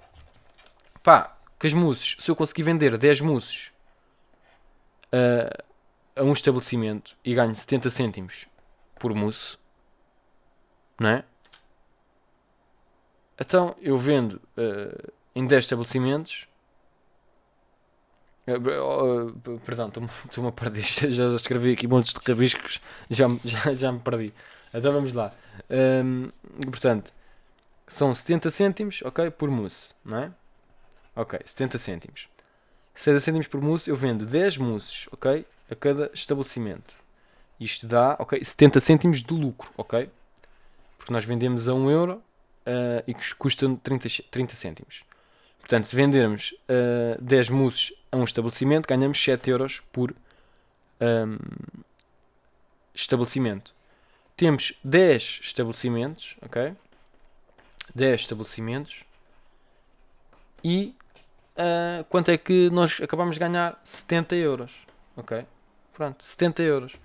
pá, 1.02 1.36
que 1.58 1.66
as 1.66 1.72
mousses, 1.72 2.16
se 2.18 2.30
eu 2.30 2.36
conseguir 2.36 2.64
vender 2.64 2.96
10 2.96 3.20
mousses 3.20 3.70
uh, 5.12 5.64
a 6.16 6.22
um 6.22 6.32
estabelecimento 6.32 7.16
e 7.24 7.34
ganho 7.34 7.54
70 7.54 7.90
cêntimos 7.90 8.46
por 8.98 9.14
mousse, 9.14 9.56
não 10.98 11.08
é? 11.08 11.24
Então 13.40 13.74
eu 13.80 13.98
vendo 13.98 14.40
uh, 14.56 15.12
em 15.34 15.46
10 15.46 15.64
estabelecimentos 15.64 16.46
eh, 18.46 18.56
oh, 18.80 19.58
perdão, 19.64 19.88
estou-me 19.88 20.48
a 20.48 20.52
perder. 20.52 20.82
Já 21.12 21.26
escrevi 21.26 21.72
aqui 21.72 21.86
montes 21.86 22.12
de 22.12 22.20
rabiscos, 22.32 22.80
já, 23.10 23.28
já, 23.44 23.74
já 23.74 23.92
me 23.92 24.00
perdi. 24.00 24.32
Então 24.74 24.92
vamos 24.92 25.12
lá. 25.12 25.32
Um, 25.70 26.30
portanto, 26.64 27.12
são 27.86 28.14
70 28.14 28.50
cêntimos, 28.50 29.02
ok, 29.02 29.30
por 29.30 29.50
mousse, 29.50 29.94
não 30.04 30.18
é? 30.18 30.32
Ok, 31.14 31.38
70 31.44 31.78
cêntimos. 31.78 32.28
70 32.94 33.20
cêntimos 33.20 33.46
por 33.46 33.60
mousse, 33.60 33.90
eu 33.90 33.96
vendo 33.96 34.24
10 34.24 34.56
mousses, 34.56 35.08
ok, 35.12 35.46
a 35.70 35.74
cada 35.74 36.10
estabelecimento. 36.14 36.94
Isto 37.60 37.86
dá, 37.86 38.16
ok, 38.18 38.42
70 38.42 38.80
cêntimos 38.80 39.22
de 39.22 39.34
lucro, 39.34 39.70
ok? 39.76 40.10
Porque 40.96 41.12
nós 41.12 41.24
vendemos 41.24 41.68
a 41.68 41.74
1 41.74 41.90
euro 41.90 42.22
uh, 42.66 43.04
e 43.06 43.14
custa 43.36 43.68
30, 43.82 44.08
30 44.30 44.56
cêntimos. 44.56 45.04
Portanto, 45.60 45.84
se 45.86 45.94
vendermos 45.94 46.54
uh, 46.68 47.22
10 47.22 47.50
mousses 47.50 47.92
a 48.12 48.16
um 48.16 48.24
estabelecimento, 48.24 48.86
ganhamos 48.86 49.22
7 49.22 49.50
euros 49.50 49.80
por 49.90 50.14
um, 51.00 51.38
estabelecimento. 52.94 53.74
Temos 54.36 54.74
10 54.84 55.40
estabelecimentos, 55.42 56.36
ok? 56.42 56.74
10 57.94 58.20
estabelecimentos. 58.20 59.04
E 60.62 60.94
uh, 61.56 62.04
quanto 62.04 62.30
é 62.30 62.38
que 62.38 62.70
nós 62.70 63.00
acabamos 63.02 63.34
de 63.34 63.40
ganhar? 63.40 63.80
70 63.82 64.36
euros, 64.36 64.72
ok? 65.16 65.44
Pronto, 65.92 66.22
70 66.22 66.62
euros. 66.62 66.96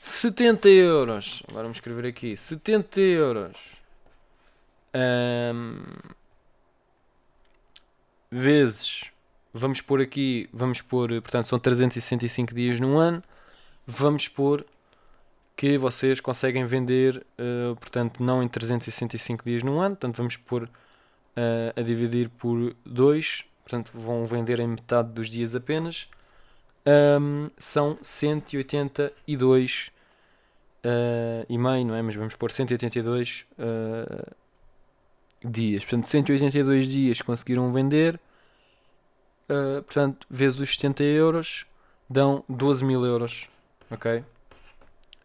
70 0.00 0.68
euros. 0.68 1.42
Agora 1.48 1.64
vamos 1.64 1.76
escrever 1.76 2.06
aqui. 2.06 2.36
70 2.36 3.00
euros 3.00 3.74
Ahm, 4.94 5.82
vezes, 8.30 9.10
vamos 9.54 9.80
pôr 9.80 10.02
aqui, 10.02 10.48
vamos 10.52 10.82
pôr, 10.82 11.08
portanto, 11.22 11.46
são 11.46 11.58
365 11.58 12.54
dias 12.54 12.80
num 12.80 12.98
ano. 12.98 13.22
Vamos 13.86 14.28
pôr 14.28 14.66
que 15.56 15.78
vocês 15.78 16.20
conseguem 16.20 16.64
vender, 16.66 17.24
eh, 17.38 17.74
portanto, 17.78 18.22
não 18.22 18.42
em 18.42 18.48
365 18.48 19.44
dias 19.44 19.62
num 19.62 19.80
ano, 19.80 19.96
portanto, 19.96 20.16
vamos 20.16 20.36
pôr 20.36 20.68
eh, 21.36 21.72
a 21.76 21.82
dividir 21.82 22.28
por 22.30 22.74
2, 22.84 23.44
portanto, 23.62 23.90
vão 23.94 24.26
vender 24.26 24.60
em 24.60 24.68
metade 24.68 25.12
dos 25.12 25.28
dias 25.28 25.54
apenas. 25.54 26.08
Ahm, 26.86 27.48
são 27.58 27.98
182 28.02 29.90
eh, 30.84 31.46
e 31.48 31.56
meio, 31.58 31.86
não 31.86 31.94
é? 31.94 32.02
Mas 32.02 32.14
vamos 32.14 32.34
pôr 32.36 32.50
182 32.50 33.46
eh, 33.58 34.32
dias. 35.42 35.84
Portanto, 35.84 36.06
182 36.06 36.88
dias 36.88 37.22
conseguiram 37.22 37.72
vender. 37.72 38.20
Uh, 39.48 39.82
portanto, 39.82 40.26
vezes 40.30 40.60
os 40.60 40.70
70 40.74 41.02
euros, 41.02 41.66
dão 42.08 42.42
12 42.48 42.84
mil 42.84 43.04
euros. 43.04 43.48
Ok? 43.90 44.24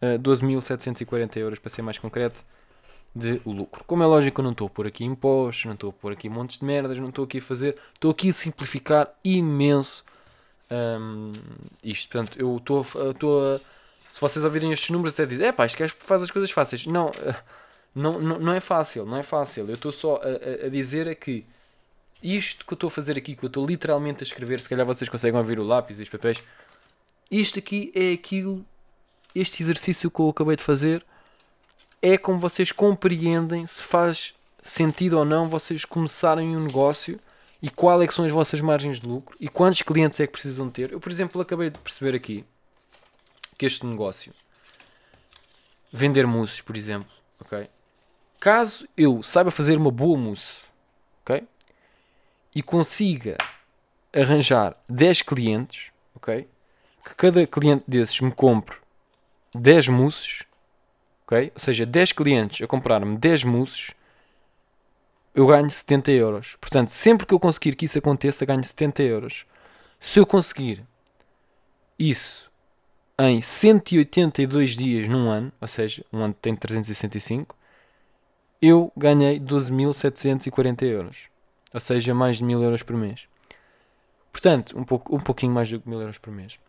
Uh, 0.01 0.19
12.740 0.19 1.37
euros, 1.37 1.59
para 1.59 1.69
ser 1.69 1.81
mais 1.81 1.97
concreto, 1.97 2.43
de 3.15 3.41
lucro. 3.45 3.83
Como 3.85 4.03
é 4.03 4.05
lógico, 4.05 4.39
eu 4.41 4.43
não 4.43 4.51
estou 4.51 4.67
a 4.67 4.69
pôr 4.69 4.87
aqui 4.87 5.03
impostos, 5.03 5.65
não 5.65 5.73
estou 5.73 5.89
a 5.89 5.93
pôr 5.93 6.11
aqui 6.13 6.29
montes 6.29 6.59
de 6.59 6.65
merdas, 6.65 6.97
não 6.99 7.09
estou 7.09 7.25
aqui 7.25 7.39
a 7.39 7.41
fazer. 7.41 7.77
Estou 7.93 8.11
aqui 8.11 8.29
a 8.29 8.33
simplificar 8.33 9.09
imenso 9.23 10.03
um, 10.69 11.31
isto. 11.83 12.09
Portanto, 12.11 12.39
eu 12.39 12.57
estou 12.57 12.81
a. 13.55 13.59
Se 14.07 14.19
vocês 14.21 14.43
ouvirem 14.45 14.71
estes 14.71 14.89
números, 14.91 15.13
até 15.13 15.25
dizem: 15.25 15.47
é 15.47 15.51
pá, 15.51 15.65
isto 15.65 15.77
faz 15.95 16.21
as 16.21 16.31
coisas 16.31 16.51
fáceis. 16.51 16.85
Não. 16.85 17.07
uh, 17.07 17.35
não, 17.95 18.19
não, 18.21 18.39
não 18.39 18.53
é 18.53 18.59
fácil, 18.59 19.05
não 19.05 19.17
é 19.17 19.23
fácil. 19.23 19.67
Eu 19.67 19.73
estou 19.73 19.91
só 19.91 20.17
a, 20.17 20.63
a- 20.63 20.67
a 20.67 20.69
dizer 20.69 21.07
é 21.07 21.15
que 21.15 21.43
isto 22.21 22.65
que 22.65 22.73
eu 22.73 22.75
estou 22.75 22.87
a 22.87 22.91
fazer 22.91 23.17
aqui, 23.17 23.35
que 23.35 23.43
eu 23.43 23.47
estou 23.47 23.65
literalmente 23.65 24.23
a 24.23 24.27
escrever, 24.27 24.59
se 24.59 24.69
calhar 24.69 24.85
vocês 24.85 25.09
conseguem 25.09 25.39
ouvir 25.39 25.59
o 25.59 25.63
lápis 25.63 25.99
e 25.99 26.03
os 26.03 26.09
papéis, 26.09 26.43
isto 27.31 27.59
aqui 27.59 27.91
é 27.95 28.11
aquilo, 28.11 28.65
este 29.33 29.63
exercício 29.63 30.09
que 30.09 30.19
eu 30.19 30.29
acabei 30.29 30.55
de 30.55 30.63
fazer, 30.63 31.05
é 32.01 32.17
como 32.17 32.39
vocês 32.39 32.71
compreendem 32.71 33.65
se 33.67 33.83
faz 33.83 34.33
sentido 34.61 35.17
ou 35.17 35.25
não 35.25 35.45
vocês 35.45 35.85
começarem 35.85 36.55
um 36.55 36.61
negócio 36.61 37.19
e 37.61 37.69
qual 37.69 38.01
é 38.01 38.07
que 38.07 38.13
são 38.13 38.25
as 38.25 38.31
vossas 38.31 38.61
margens 38.61 38.99
de 38.99 39.07
lucro 39.07 39.35
e 39.39 39.47
quantos 39.47 39.81
clientes 39.81 40.19
é 40.19 40.25
que 40.25 40.33
precisam 40.33 40.69
ter. 40.69 40.91
Eu, 40.91 40.99
por 40.99 41.11
exemplo, 41.11 41.41
acabei 41.41 41.69
de 41.69 41.79
perceber 41.79 42.15
aqui 42.15 42.45
que 43.57 43.65
este 43.65 43.85
negócio, 43.85 44.33
vender 45.91 46.25
mousses, 46.25 46.61
por 46.61 46.77
exemplo, 46.77 47.11
ok? 47.41 47.69
Caso 48.39 48.87
eu 48.95 49.21
saiba 49.21 49.51
fazer 49.51 49.77
uma 49.77 49.91
boa 49.91 50.17
mousse? 50.17 50.68
E 52.59 52.61
consiga 52.61 53.37
arranjar 54.13 54.75
10 54.89 55.21
clientes, 55.21 55.93
ok? 56.13 56.45
Que 57.05 57.15
cada 57.15 57.47
cliente 57.47 57.85
desses 57.87 58.19
me 58.19 58.33
compre 58.33 58.75
10 59.55 59.87
mousses, 59.87 60.43
ok? 61.23 61.53
Ou 61.55 61.59
seja, 61.61 61.85
10 61.85 62.11
clientes 62.11 62.61
a 62.61 62.67
comprar-me 62.67 63.17
10 63.17 63.45
mousses, 63.45 63.91
eu 65.33 65.47
ganho 65.47 65.69
70 65.69 66.11
euros. 66.11 66.57
Portanto, 66.59 66.89
sempre 66.89 67.25
que 67.25 67.33
eu 67.33 67.39
conseguir 67.39 67.77
que 67.77 67.85
isso 67.85 67.97
aconteça, 67.97 68.45
ganho 68.45 68.61
70 68.61 69.03
euros. 69.03 69.45
Se 69.97 70.19
eu 70.19 70.25
conseguir 70.25 70.85
isso 71.97 72.51
em 73.17 73.41
182 73.41 74.71
dias 74.71 75.07
num 75.07 75.29
ano, 75.29 75.49
ou 75.61 75.67
seja, 75.69 76.03
um 76.11 76.25
ano 76.25 76.33
tem 76.33 76.53
365, 76.57 77.55
eu 78.61 78.91
ganhei 78.97 79.39
12.740 79.39 80.81
euros. 80.81 81.29
Ou 81.73 81.79
seja, 81.79 82.13
mais 82.13 82.37
de 82.37 82.43
1000 82.43 82.63
euros 82.63 82.83
por 82.83 82.95
mês. 82.95 83.27
Portanto, 84.31 84.77
um, 84.77 84.83
pouco, 84.83 85.15
um 85.15 85.19
pouquinho 85.19 85.53
mais 85.53 85.69
do 85.69 85.79
que 85.79 85.89
1000 85.89 86.01
euros 86.01 86.17
por 86.17 86.31
mês. 86.31 86.59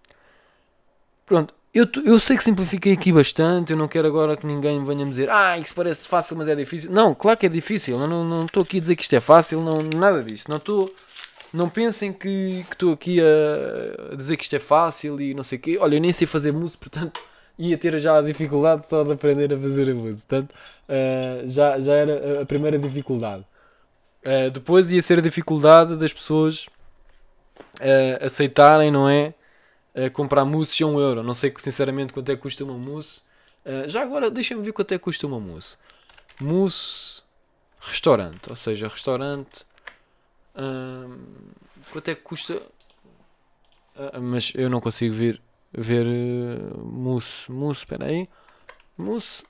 Pronto, 1.26 1.54
eu, 1.72 1.86
eu 2.04 2.18
sei 2.18 2.36
que 2.36 2.42
simplifiquei 2.42 2.92
aqui 2.92 3.12
bastante. 3.12 3.72
Eu 3.72 3.76
não 3.76 3.86
quero 3.86 4.08
agora 4.08 4.36
que 4.36 4.46
ninguém 4.46 4.82
venha 4.84 5.04
me 5.04 5.10
dizer 5.10 5.30
Ah, 5.30 5.56
isso 5.58 5.72
parece 5.74 6.06
fácil, 6.06 6.36
mas 6.36 6.48
é 6.48 6.54
difícil. 6.54 6.90
Não, 6.90 7.14
claro 7.14 7.38
que 7.38 7.46
é 7.46 7.48
difícil. 7.48 7.98
Eu 7.98 8.08
não 8.08 8.24
não 8.24 8.44
estou 8.44 8.62
aqui 8.62 8.78
a 8.78 8.80
dizer 8.80 8.96
que 8.96 9.02
isto 9.02 9.14
é 9.14 9.20
fácil, 9.20 9.62
não, 9.62 9.78
nada 9.96 10.22
disso. 10.22 10.46
Não 10.48 10.56
estou. 10.56 10.92
Não 11.52 11.68
pensem 11.68 12.12
que 12.12 12.64
estou 12.70 12.92
aqui 12.92 13.20
a, 13.20 14.12
a 14.12 14.16
dizer 14.16 14.36
que 14.36 14.44
isto 14.44 14.54
é 14.54 14.58
fácil 14.60 15.20
e 15.20 15.34
não 15.34 15.42
sei 15.44 15.58
o 15.58 15.60
quê. 15.60 15.78
Olha, 15.80 15.96
eu 15.96 16.00
nem 16.00 16.12
sei 16.12 16.26
fazer 16.26 16.52
mousse, 16.52 16.76
portanto 16.78 17.20
ia 17.58 17.76
ter 17.76 17.98
já 17.98 18.18
a 18.18 18.22
dificuldade 18.22 18.88
só 18.88 19.04
de 19.04 19.12
aprender 19.12 19.52
a 19.52 19.56
fazer 19.56 19.90
a. 19.90 19.94
Portanto, 19.94 20.54
ah, 20.88 21.42
já, 21.46 21.78
já 21.80 21.94
era 21.94 22.42
a 22.42 22.46
primeira 22.46 22.78
dificuldade. 22.78 23.44
Uh, 24.24 24.50
depois 24.50 24.90
ia 24.92 25.00
ser 25.00 25.18
a 25.18 25.22
dificuldade 25.22 25.96
das 25.96 26.12
pessoas 26.12 26.66
uh, 27.80 28.24
aceitarem, 28.24 28.90
não 28.90 29.08
é? 29.08 29.34
Uh, 29.94 30.10
comprar 30.10 30.44
mousse 30.44 30.82
a 30.82 30.86
1 30.86 31.00
euro. 31.00 31.22
Não 31.22 31.34
sei 31.34 31.50
que, 31.50 31.62
sinceramente 31.62 32.12
quanto 32.12 32.30
é 32.30 32.36
que 32.36 32.42
custa 32.42 32.64
uma 32.64 32.78
mousse. 32.78 33.22
Já 33.88 34.02
agora 34.02 34.30
deixem-me 34.30 34.62
ver 34.62 34.72
quanto 34.72 34.92
é 34.92 34.98
que 34.98 35.04
custa 35.04 35.26
uma 35.26 35.38
mousse. 35.38 35.76
Mousse 36.40 37.22
restaurante, 37.78 38.48
ou 38.48 38.56
seja, 38.56 38.88
restaurante. 38.88 39.66
quanto 41.92 42.08
é 42.08 42.14
que 42.14 42.22
custa? 42.22 42.60
Ah, 43.94 44.18
mas 44.18 44.52
eu 44.54 44.70
não 44.70 44.80
consigo 44.80 45.14
ver, 45.14 45.42
ver 45.72 46.06
mousse. 46.78 47.52
Mousse, 47.52 47.80
espera 47.80 48.06
aí. 48.06 48.28
Mousse 48.96 49.44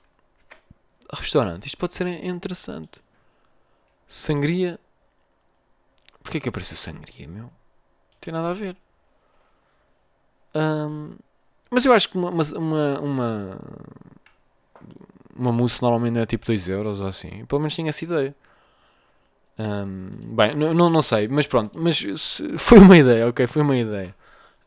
restaurante. 1.13 1.67
Isto 1.67 1.77
pode 1.77 1.93
ser 1.93 2.07
interessante. 2.07 3.01
Sangria. 4.11 4.77
Porquê 6.23 6.39
que 6.39 6.49
apareceu 6.49 6.77
sangria, 6.77 7.27
meu? 7.27 7.43
Não 7.45 7.51
tem 8.21 8.33
nada 8.33 8.49
a 8.49 8.53
ver. 8.53 8.75
Ahm, 10.53 11.15
mas 11.69 11.85
eu 11.85 11.93
acho 11.93 12.09
que 12.09 12.17
uma, 12.17 12.29
uma, 12.29 12.43
uma, 12.99 13.59
uma, 15.35 15.51
mousse 15.51 15.81
normalmente 15.81 16.17
é 16.19 16.25
tipo 16.25 16.45
2 16.45 16.67
euros 16.67 16.99
ou 16.99 17.07
assim. 17.07 17.45
Pelo 17.45 17.59
menos 17.61 17.75
tinha 17.75 17.89
essa 17.89 18.03
ideia. 18.03 18.35
Ahm, 19.57 20.09
bem, 20.35 20.55
não, 20.55 20.89
não, 20.89 21.01
sei, 21.01 21.27
mas 21.27 21.45
pronto. 21.47 21.77
Mas 21.79 22.41
foi 22.57 22.79
uma 22.79 22.97
ideia, 22.97 23.27
ok? 23.27 23.47
Foi 23.47 23.61
uma 23.61 23.77
ideia. 23.77 24.15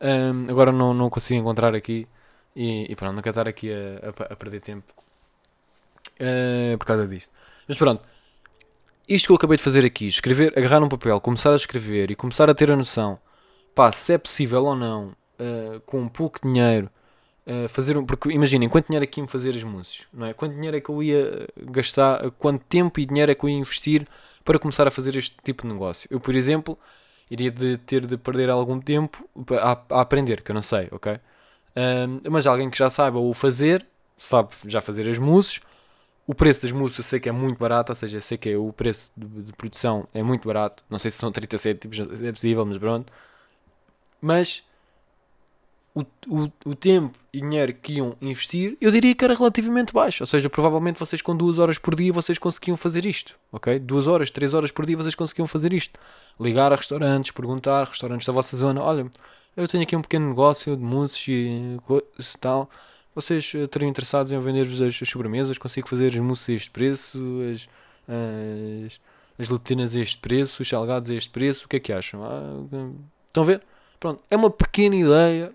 Ahm, 0.01 0.47
agora 0.49 0.71
não, 0.71 0.93
não 0.93 1.09
consigo 1.09 1.39
encontrar 1.39 1.75
aqui. 1.75 2.07
E, 2.55 2.91
e 2.91 2.95
pronto, 2.95 3.15
não 3.15 3.21
quero 3.21 3.33
estar 3.33 3.47
aqui 3.47 3.71
a, 3.73 4.09
a- 4.09 4.33
a 4.33 4.35
perder 4.35 4.61
tempo 4.61 4.93
eh, 6.19 6.75
por 6.77 6.85
causa 6.85 7.07
disto. 7.07 7.31
Mas 7.67 7.77
pronto, 7.77 8.01
isto 9.07 9.27
que 9.27 9.31
eu 9.31 9.35
acabei 9.35 9.57
de 9.57 9.63
fazer 9.63 9.85
aqui, 9.85 10.07
escrever, 10.07 10.53
agarrar 10.57 10.83
um 10.83 10.89
papel, 10.89 11.19
começar 11.21 11.51
a 11.51 11.55
escrever 11.55 12.11
e 12.11 12.15
começar 12.15 12.49
a 12.49 12.55
ter 12.55 12.71
a 12.71 12.75
noção, 12.75 13.19
pá, 13.73 13.91
se 13.91 14.13
é 14.13 14.17
possível 14.17 14.65
ou 14.65 14.75
não, 14.75 15.15
eh, 15.39 15.81
com 15.85 16.07
pouco 16.07 16.39
dinheiro, 16.41 16.89
eh, 17.45 17.67
fazer 17.67 17.97
um. 17.97 18.05
Porque 18.05 18.31
imaginem, 18.31 18.69
quanto 18.69 18.87
dinheiro 18.87 19.03
é 19.03 19.07
que 19.07 19.19
ia-me 19.19 19.29
fazer 19.29 19.55
as 19.55 19.63
músicas, 19.63 20.07
não 20.13 20.25
é? 20.27 20.33
Quanto 20.33 20.55
dinheiro 20.55 20.77
é 20.77 20.81
que 20.81 20.89
eu 20.89 21.03
ia 21.03 21.47
gastar, 21.71 22.31
quanto 22.31 22.63
tempo 22.65 22.99
e 22.99 23.05
dinheiro 23.05 23.31
é 23.31 23.35
que 23.35 23.43
eu 23.45 23.49
ia 23.49 23.57
investir 23.57 24.07
para 24.43 24.57
começar 24.59 24.87
a 24.87 24.91
fazer 24.91 25.15
este 25.15 25.35
tipo 25.43 25.63
de 25.63 25.73
negócio? 25.73 26.07
Eu, 26.11 26.19
por 26.19 26.35
exemplo, 26.35 26.77
iria 27.29 27.51
de 27.51 27.77
ter 27.77 28.05
de 28.05 28.17
perder 28.17 28.49
algum 28.49 28.79
tempo 28.79 29.27
a, 29.61 29.79
a 29.89 30.01
aprender, 30.01 30.41
que 30.41 30.51
eu 30.51 30.55
não 30.55 30.61
sei, 30.61 30.87
ok? 30.91 31.19
Ahm, 31.75 32.21
mas 32.29 32.47
alguém 32.47 32.69
que 32.69 32.77
já 32.77 32.89
saiba 32.89 33.19
o 33.19 33.33
fazer, 33.33 33.85
sabe 34.17 34.49
já 34.67 34.81
fazer 34.81 35.09
as 35.09 35.17
mousses, 35.17 35.59
o 36.27 36.33
preço 36.33 36.63
das 36.63 36.71
mousses 36.71 36.97
eu 36.97 37.03
sei 37.03 37.19
que 37.19 37.29
é 37.29 37.31
muito 37.31 37.57
barato, 37.57 37.91
ou 37.91 37.95
seja, 37.95 38.17
eu 38.17 38.21
sei 38.21 38.37
que 38.37 38.49
é 38.49 38.57
o 38.57 38.73
preço 38.73 39.11
de, 39.15 39.27
de 39.43 39.53
produção 39.53 40.07
é 40.13 40.23
muito 40.23 40.47
barato. 40.47 40.83
Não 40.89 40.97
sei 40.97 41.11
se 41.11 41.17
são 41.17 41.31
30 41.31 41.57
cêntimos, 41.57 41.97
se 42.17 42.27
é 42.27 42.31
possível, 42.31 42.65
mas 42.65 42.77
pronto. 42.77 43.11
Mas 44.21 44.63
o, 45.95 46.01
o, 46.27 46.51
o 46.65 46.75
tempo 46.75 47.17
e 47.31 47.39
dinheiro 47.39 47.73
que 47.73 47.93
iam 47.93 48.17
investir, 48.19 48.77
eu 48.81 48.91
diria 48.91 49.15
que 49.15 49.23
era 49.23 49.33
relativamente 49.33 49.93
baixo. 49.93 50.23
Ou 50.23 50.27
seja, 50.27 50.49
provavelmente 50.49 50.99
vocês 50.99 51.21
com 51.21 51.35
duas 51.35 51.57
horas 51.57 51.77
por 51.77 51.95
dia 51.95 52.11
vocês 52.11 52.37
conseguiam 52.37 52.75
fazer 52.75 53.05
isto, 53.05 53.37
ok? 53.51 53.79
Duas 53.79 54.05
horas, 54.07 54.29
três 54.29 54.53
horas 54.53 54.71
por 54.71 54.85
dia 54.85 54.97
vocês 54.97 55.15
conseguiam 55.15 55.47
fazer 55.47 55.73
isto. 55.73 55.99
Ligar 56.39 56.73
a 56.73 56.75
restaurantes, 56.75 57.31
perguntar, 57.31 57.85
restaurantes 57.87 58.27
da 58.27 58.33
vossa 58.33 58.57
zona, 58.57 58.81
olha, 58.81 59.09
eu 59.55 59.67
tenho 59.67 59.83
aqui 59.83 59.95
um 59.95 60.01
pequeno 60.01 60.27
negócio 60.27 60.75
de 60.75 60.83
mousses 60.83 61.27
e 61.27 62.37
tal. 62.41 62.69
Vocês 63.15 63.51
eh, 63.55 63.59
estariam 63.59 63.89
interessados 63.89 64.31
em 64.31 64.39
vender-vos 64.39 64.81
as, 64.81 64.99
as 65.01 65.09
sobremesas? 65.09 65.57
Consigo 65.57 65.87
fazer 65.87 66.09
as 66.09 66.17
mousses 66.17 66.49
a 66.49 66.53
este 66.53 66.69
preço, 66.69 67.17
as, 67.51 67.67
as, 68.07 68.99
as 69.39 69.49
latinas 69.49 69.95
a 69.95 70.01
este 70.01 70.17
preço, 70.17 70.61
os 70.61 70.67
salgados 70.67 71.09
a 71.09 71.15
este 71.15 71.29
preço. 71.29 71.65
O 71.65 71.69
que 71.69 71.77
é 71.77 71.79
que 71.79 71.93
acham? 71.93 72.23
Ah, 72.23 72.61
estão 73.27 73.43
a 73.43 73.45
ver? 73.45 73.61
Pronto, 73.99 74.21
é 74.29 74.35
uma 74.35 74.49
pequena 74.51 74.95
ideia. 74.95 75.53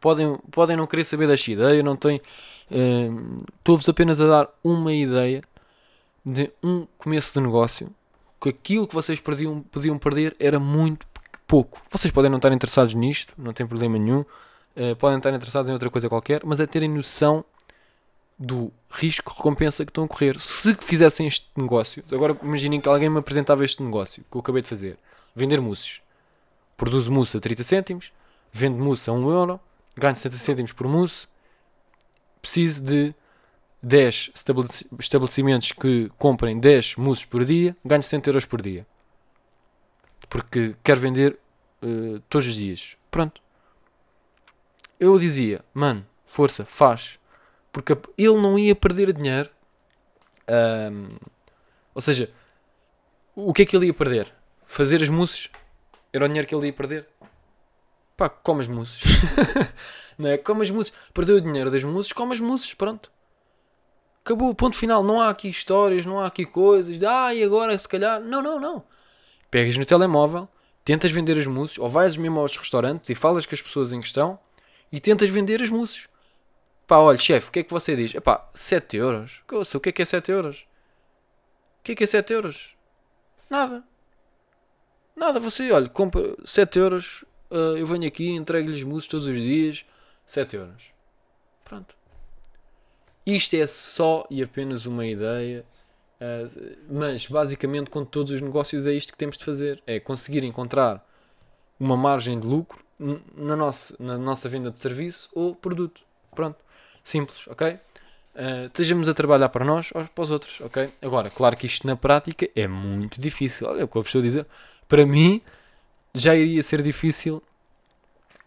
Podem, 0.00 0.36
podem 0.50 0.76
não 0.76 0.86
querer 0.86 1.04
saber 1.04 1.28
desta 1.28 1.50
ideia, 1.50 1.82
não 1.82 1.94
tem. 1.94 2.20
hum, 2.70 3.38
Estou-vos 3.58 3.88
apenas 3.88 4.20
a 4.20 4.26
dar 4.26 4.48
uma 4.64 4.92
ideia 4.92 5.42
de 6.24 6.50
um 6.62 6.86
começo 6.98 7.32
de 7.32 7.40
negócio 7.40 7.94
que 8.40 8.48
aquilo 8.48 8.88
que 8.88 8.94
vocês 8.94 9.20
perdiam, 9.20 9.60
podiam 9.70 9.98
perder 9.98 10.34
era 10.40 10.58
muito 10.58 11.06
pouco. 11.46 11.80
Vocês 11.90 12.10
podem 12.10 12.30
não 12.30 12.38
estar 12.38 12.52
interessados 12.52 12.94
nisto, 12.94 13.34
não 13.36 13.52
tem 13.52 13.66
problema 13.66 13.98
nenhum. 13.98 14.24
Uh, 14.76 14.94
podem 14.96 15.18
estar 15.18 15.34
interessados 15.34 15.68
em 15.68 15.72
outra 15.72 15.90
coisa 15.90 16.08
qualquer, 16.08 16.42
mas 16.44 16.60
é 16.60 16.66
terem 16.66 16.88
noção 16.88 17.44
do 18.38 18.72
risco-recompensa 18.90 19.84
que 19.84 19.90
estão 19.90 20.04
a 20.04 20.08
correr. 20.08 20.38
Se 20.40 20.74
fizessem 20.80 21.26
este 21.26 21.50
negócio, 21.54 22.02
agora 22.10 22.36
imaginem 22.42 22.80
que 22.80 22.88
alguém 22.88 23.10
me 23.10 23.18
apresentava 23.18 23.62
este 23.62 23.82
negócio 23.82 24.24
que 24.30 24.36
eu 24.36 24.40
acabei 24.40 24.62
de 24.62 24.68
fazer: 24.68 24.96
vender 25.34 25.60
mousses. 25.60 26.00
Produzo 26.76 27.12
mousse 27.12 27.36
a 27.36 27.40
30 27.40 27.62
cêntimos, 27.62 28.12
vendo 28.50 28.82
mousse 28.82 29.10
a 29.10 29.12
1 29.12 29.28
euro, 29.28 29.60
ganho 29.94 30.16
60 30.16 30.36
cêntimos 30.38 30.72
por 30.72 30.88
mousse, 30.88 31.28
preciso 32.40 32.82
de 32.82 33.14
10 33.82 34.32
estabelecimentos 34.98 35.72
que 35.72 36.10
comprem 36.18 36.58
10 36.58 36.96
mousses 36.96 37.26
por 37.26 37.44
dia, 37.44 37.76
ganho 37.84 38.02
60 38.02 38.30
euros 38.30 38.46
por 38.46 38.62
dia. 38.62 38.86
Porque 40.30 40.74
quero 40.82 41.00
vender 41.00 41.38
uh, 41.82 42.20
todos 42.28 42.48
os 42.48 42.54
dias. 42.54 42.96
Pronto. 43.10 43.42
Eu 45.00 45.18
dizia, 45.18 45.64
mano, 45.72 46.06
força, 46.26 46.66
faz. 46.66 47.18
Porque 47.72 47.96
ele 48.18 48.36
não 48.36 48.58
ia 48.58 48.74
perder 48.74 49.14
dinheiro. 49.14 49.48
Um, 50.92 51.16
ou 51.94 52.02
seja, 52.02 52.30
o 53.34 53.52
que 53.54 53.62
é 53.62 53.64
que 53.64 53.74
ele 53.74 53.86
ia 53.86 53.94
perder? 53.94 54.30
Fazer 54.66 55.02
as 55.02 55.08
mousses 55.08 55.48
era 56.12 56.26
o 56.26 56.28
dinheiro 56.28 56.46
que 56.46 56.54
ele 56.54 56.66
ia 56.66 56.72
perder. 56.72 57.06
Pá, 58.14 58.28
come 58.28 58.60
as 58.60 58.68
mousses. 58.68 59.02
não 60.18 60.28
é? 60.28 60.36
Come 60.36 60.60
as 60.60 60.70
mousses. 60.70 60.92
Perdeu 61.14 61.36
o 61.36 61.40
dinheiro 61.40 61.70
das 61.70 61.82
mousses, 61.82 62.12
come 62.12 62.34
as 62.34 62.40
mousses, 62.40 62.74
pronto. 62.74 63.10
Acabou, 64.22 64.54
ponto 64.54 64.76
final. 64.76 65.02
Não 65.02 65.18
há 65.18 65.30
aqui 65.30 65.48
histórias, 65.48 66.04
não 66.04 66.20
há 66.20 66.26
aqui 66.26 66.44
coisas 66.44 66.98
de 66.98 67.06
ah, 67.06 67.34
e 67.34 67.42
agora 67.42 67.76
se 67.78 67.88
calhar. 67.88 68.20
Não, 68.20 68.42
não, 68.42 68.60
não. 68.60 68.84
Pegas 69.50 69.78
no 69.78 69.86
telemóvel, 69.86 70.46
tentas 70.84 71.10
vender 71.10 71.38
as 71.38 71.46
mousses, 71.46 71.78
ou 71.78 71.88
vais 71.88 72.18
mesmo 72.18 72.38
aos 72.38 72.54
restaurantes 72.54 73.08
e 73.08 73.14
falas 73.14 73.46
com 73.46 73.54
as 73.54 73.62
pessoas 73.62 73.94
em 73.94 74.00
questão 74.00 74.38
e 74.92 75.00
tentas 75.00 75.28
vender 75.28 75.62
as 75.62 75.70
mousses. 75.70 76.08
Pá, 76.86 76.98
olha, 76.98 77.18
chefe, 77.18 77.48
o 77.48 77.52
que 77.52 77.60
é 77.60 77.62
que 77.62 77.70
você 77.70 77.94
diz? 77.94 78.14
Epá, 78.14 78.48
7 78.52 78.96
euros. 78.96 79.42
O 79.48 79.80
que 79.80 79.90
é 79.90 79.92
que 79.92 80.02
é 80.02 80.04
7 80.04 80.32
euros? 80.32 80.66
O 81.80 81.82
que 81.84 81.92
é 81.92 81.94
que 81.94 82.04
é 82.04 82.06
7 82.06 82.32
euros? 82.32 82.74
Nada. 83.48 83.84
Nada, 85.14 85.38
você, 85.38 85.70
olha, 85.70 85.88
compra 85.88 86.34
7 86.44 86.78
euros, 86.78 87.24
uh, 87.50 87.76
eu 87.76 87.86
venho 87.86 88.06
aqui, 88.06 88.30
entrego-lhes 88.30 88.82
mousses 88.82 89.08
todos 89.08 89.26
os 89.26 89.36
dias, 89.36 89.84
7 90.26 90.56
euros. 90.56 90.84
Pronto. 91.64 91.94
Isto 93.24 93.54
é 93.54 93.66
só 93.66 94.26
e 94.30 94.42
apenas 94.42 94.86
uma 94.86 95.06
ideia, 95.06 95.64
uh, 96.20 96.76
mas 96.88 97.26
basicamente 97.26 97.90
com 97.90 98.04
todos 98.04 98.32
os 98.32 98.40
negócios 98.40 98.86
é 98.86 98.92
isto 98.92 99.12
que 99.12 99.18
temos 99.18 99.36
de 99.36 99.44
fazer: 99.44 99.82
é 99.86 100.00
conseguir 100.00 100.42
encontrar 100.42 101.06
uma 101.78 101.96
margem 101.96 102.38
de 102.40 102.46
lucro 102.46 102.84
na 103.36 103.56
nossa, 103.56 103.96
na 103.98 104.18
nossa 104.18 104.48
venda 104.48 104.70
de 104.70 104.78
serviço 104.78 105.30
ou 105.34 105.54
produto. 105.54 106.02
Pronto, 106.34 106.58
simples, 107.02 107.48
ok? 107.48 107.72
Uh, 107.72 108.66
estejamos 108.66 109.08
a 109.08 109.14
trabalhar 109.14 109.48
para 109.48 109.64
nós 109.64 109.90
ou 109.94 110.04
para 110.04 110.22
os 110.22 110.30
outros, 110.30 110.60
ok? 110.60 110.88
Agora, 111.02 111.30
claro 111.30 111.56
que 111.56 111.66
isto 111.66 111.86
na 111.86 111.96
prática 111.96 112.48
é 112.54 112.68
muito 112.68 113.20
difícil. 113.20 113.66
Olha 113.66 113.84
o 113.84 113.88
que 113.88 113.96
eu 113.96 114.02
vos 114.02 114.08
estou 114.08 114.20
a 114.20 114.22
dizer. 114.22 114.46
Para 114.86 115.04
mim, 115.04 115.42
já 116.14 116.34
iria 116.34 116.62
ser 116.62 116.82
difícil 116.82 117.42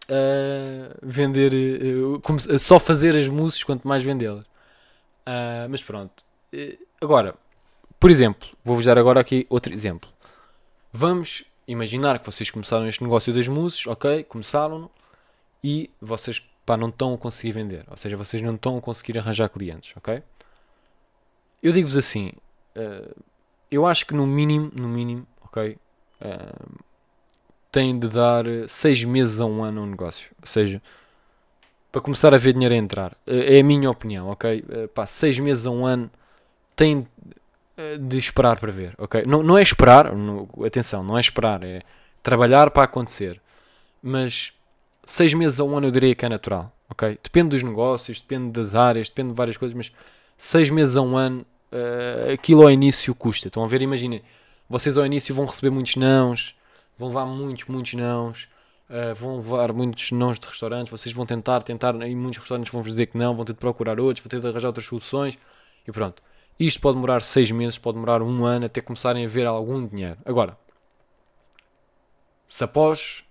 uh, 0.08 0.96
vender, 1.02 1.52
uh, 1.52 2.58
só 2.58 2.78
fazer 2.78 3.16
as 3.16 3.28
mousses 3.28 3.62
quanto 3.62 3.86
mais 3.86 4.02
vendê-las. 4.02 4.46
Mas 5.70 5.82
pronto. 5.82 6.22
Agora, 7.00 7.34
por 7.98 8.10
exemplo, 8.10 8.46
vou-vos 8.62 8.84
dar 8.84 8.98
agora 8.98 9.20
aqui 9.20 9.46
outro 9.48 9.72
exemplo. 9.72 10.10
Vamos 10.92 11.44
imaginar 11.66 12.18
que 12.18 12.26
vocês 12.26 12.50
começaram 12.50 12.86
este 12.86 13.02
negócio 13.02 13.32
das 13.32 13.48
mousses, 13.48 13.86
ok? 13.86 14.24
Começaram 14.24 14.90
e 15.62 15.90
vocês 16.00 16.46
pá, 16.64 16.76
não 16.76 16.88
estão 16.88 17.14
a 17.14 17.18
conseguir 17.18 17.52
vender. 17.52 17.84
Ou 17.90 17.96
seja, 17.96 18.16
vocês 18.16 18.42
não 18.42 18.54
estão 18.54 18.76
a 18.76 18.80
conseguir 18.80 19.18
arranjar 19.18 19.48
clientes, 19.48 19.92
ok? 19.96 20.22
Eu 21.62 21.72
digo-vos 21.72 21.96
assim, 21.96 22.32
uh, 22.76 23.14
eu 23.70 23.86
acho 23.86 24.06
que 24.06 24.14
no 24.14 24.26
mínimo, 24.26 24.70
no 24.78 24.88
mínimo, 24.88 25.26
ok? 25.42 25.78
Uh, 26.20 26.84
tem 27.72 27.98
de 27.98 28.08
dar 28.08 28.44
6 28.68 29.04
meses 29.04 29.40
a 29.40 29.46
um 29.46 29.64
ano 29.64 29.82
um 29.82 29.86
negócio. 29.86 30.30
Ou 30.40 30.46
seja, 30.46 30.80
para 31.94 32.00
começar 32.00 32.34
a 32.34 32.38
ver 32.38 32.54
dinheiro 32.54 32.74
a 32.74 32.76
entrar. 32.76 33.16
É 33.24 33.60
a 33.60 33.62
minha 33.62 33.88
opinião, 33.88 34.28
ok? 34.28 34.64
Eh, 34.68 34.88
pá, 34.88 35.06
seis 35.06 35.38
meses 35.38 35.64
a 35.64 35.70
um 35.70 35.86
ano 35.86 36.10
tem 36.74 37.06
eh, 37.30 37.34
de 38.00 38.18
esperar 38.18 38.58
para 38.58 38.70
ver, 38.70 38.94
ok? 38.98 39.24
Não, 39.26 39.42
não 39.42 39.58
é 39.58 39.62
esperar, 39.62 40.10
atenção, 40.64 41.02
não 41.02 41.16
é 41.16 41.20
esperar, 41.20 41.62
é 41.64 41.82
trabalhar 42.22 42.70
para 42.70 42.84
acontecer. 42.84 43.40
Mas 44.02 44.52
seis 45.04 45.34
meses 45.34 45.58
a 45.58 45.64
um 45.64 45.76
ano 45.76 45.88
eu 45.88 45.90
diria 45.90 46.14
que 46.14 46.24
é 46.24 46.28
natural, 46.28 46.72
ok? 46.88 47.18
Depende 47.22 47.50
dos 47.50 47.62
negócios, 47.62 48.20
depende 48.20 48.50
das 48.52 48.74
áreas, 48.74 49.08
depende 49.08 49.30
de 49.30 49.36
várias 49.36 49.56
coisas, 49.56 49.76
mas 49.76 49.92
seis 50.38 50.70
meses 50.70 50.96
a 50.96 51.02
um 51.02 51.16
ano, 51.16 51.44
uh, 51.72 52.32
aquilo 52.32 52.62
ao 52.62 52.70
início 52.70 53.14
custa. 53.14 53.48
Estão 53.48 53.64
a 53.64 53.66
ver? 53.66 53.82
Imaginem, 53.82 54.22
vocês 54.68 54.96
ao 54.96 55.04
início 55.04 55.34
vão 55.34 55.44
receber 55.44 55.70
muitos 55.70 55.96
nãos, 55.96 56.54
vão 56.98 57.08
levar 57.08 57.26
muitos, 57.26 57.66
muitos 57.66 57.94
nãos 57.94 58.48
Uh, 58.84 59.14
vão 59.14 59.38
levar 59.38 59.72
muitos 59.72 60.12
nãos 60.12 60.38
de 60.38 60.46
restaurantes, 60.46 60.90
vocês 60.90 61.14
vão 61.14 61.24
tentar, 61.24 61.62
tentar, 61.62 61.94
e 62.06 62.14
muitos 62.14 62.38
restaurantes 62.38 62.70
vão 62.70 62.82
dizer 62.82 63.06
que 63.06 63.16
não, 63.16 63.34
vão 63.34 63.42
ter 63.42 63.54
de 63.54 63.58
procurar 63.58 63.98
outros, 63.98 64.22
vão 64.22 64.28
ter 64.28 64.40
de 64.40 64.46
arranjar 64.46 64.68
outras 64.68 64.84
soluções 64.84 65.38
e 65.88 65.90
pronto. 65.90 66.22
Isto 66.58 66.80
pode 66.80 66.96
demorar 66.96 67.20
seis 67.20 67.50
meses, 67.50 67.78
pode 67.78 67.96
demorar 67.96 68.22
um 68.22 68.44
ano 68.44 68.66
até 68.66 68.80
começarem 68.80 69.24
a 69.24 69.28
ver 69.28 69.46
algum 69.46 69.86
dinheiro. 69.86 70.18
Agora, 70.24 70.56
se 72.46 72.62
após 72.62 73.24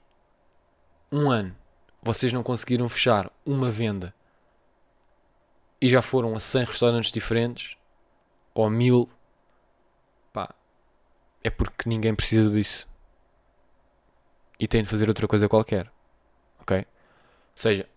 um 1.11 1.29
ano 1.29 1.55
vocês 2.01 2.33
não 2.33 2.43
conseguiram 2.43 2.89
fechar 2.89 3.31
uma 3.45 3.71
venda 3.71 4.13
e 5.79 5.89
já 5.89 6.01
foram 6.01 6.35
a 6.35 6.39
100 6.39 6.65
restaurantes 6.65 7.11
diferentes 7.11 7.77
ou 8.53 8.65
a 8.65 8.69
1000, 8.69 9.09
pá, 10.33 10.53
é 11.43 11.49
porque 11.49 11.87
ninguém 11.87 12.13
precisa 12.13 12.49
disso 12.49 12.87
e 14.59 14.67
tem 14.67 14.83
de 14.83 14.89
fazer 14.89 15.07
outra 15.07 15.27
coisa 15.27 15.49
qualquer. 15.49 15.91
Ok? 16.59 16.77
Ou 16.77 16.85
seja, 17.55 17.87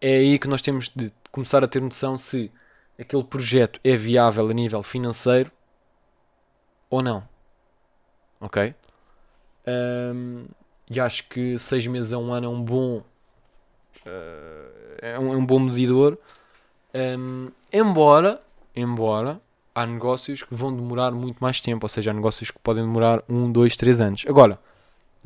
é 0.00 0.16
aí 0.16 0.38
que 0.38 0.48
nós 0.48 0.62
temos 0.62 0.88
de 0.88 1.12
começar 1.30 1.62
a 1.62 1.68
ter 1.68 1.80
noção 1.80 2.16
se 2.16 2.50
aquele 2.98 3.24
projeto 3.24 3.80
é 3.82 3.96
viável 3.96 4.48
a 4.48 4.52
nível 4.52 4.82
financeiro 4.82 5.50
ou 6.88 7.02
não. 7.02 7.26
Ok? 8.40 8.74
Um, 9.66 10.46
e 10.90 11.00
acho 11.00 11.28
que 11.28 11.58
seis 11.58 11.86
meses 11.86 12.12
a 12.12 12.18
um 12.18 12.32
ano 12.32 12.46
é 12.46 12.48
um 12.48 12.62
bom 12.62 12.98
uh, 12.98 14.64
é, 15.00 15.18
um, 15.18 15.32
é, 15.32 15.36
um, 15.36 15.44
bom 15.44 15.58
medidor. 15.58 16.18
Um, 16.94 17.50
embora, 17.72 18.40
embora 18.74 19.40
há 19.74 19.86
negócios 19.86 20.42
que 20.42 20.54
vão 20.54 20.74
demorar 20.74 21.10
muito 21.10 21.38
mais 21.40 21.60
tempo, 21.60 21.84
ou 21.84 21.88
seja, 21.88 22.10
há 22.10 22.14
negócios 22.14 22.50
que 22.50 22.58
podem 22.58 22.84
demorar 22.84 23.22
um, 23.28 23.50
dois, 23.50 23.76
três 23.76 24.00
anos. 24.00 24.24
Agora, 24.28 24.58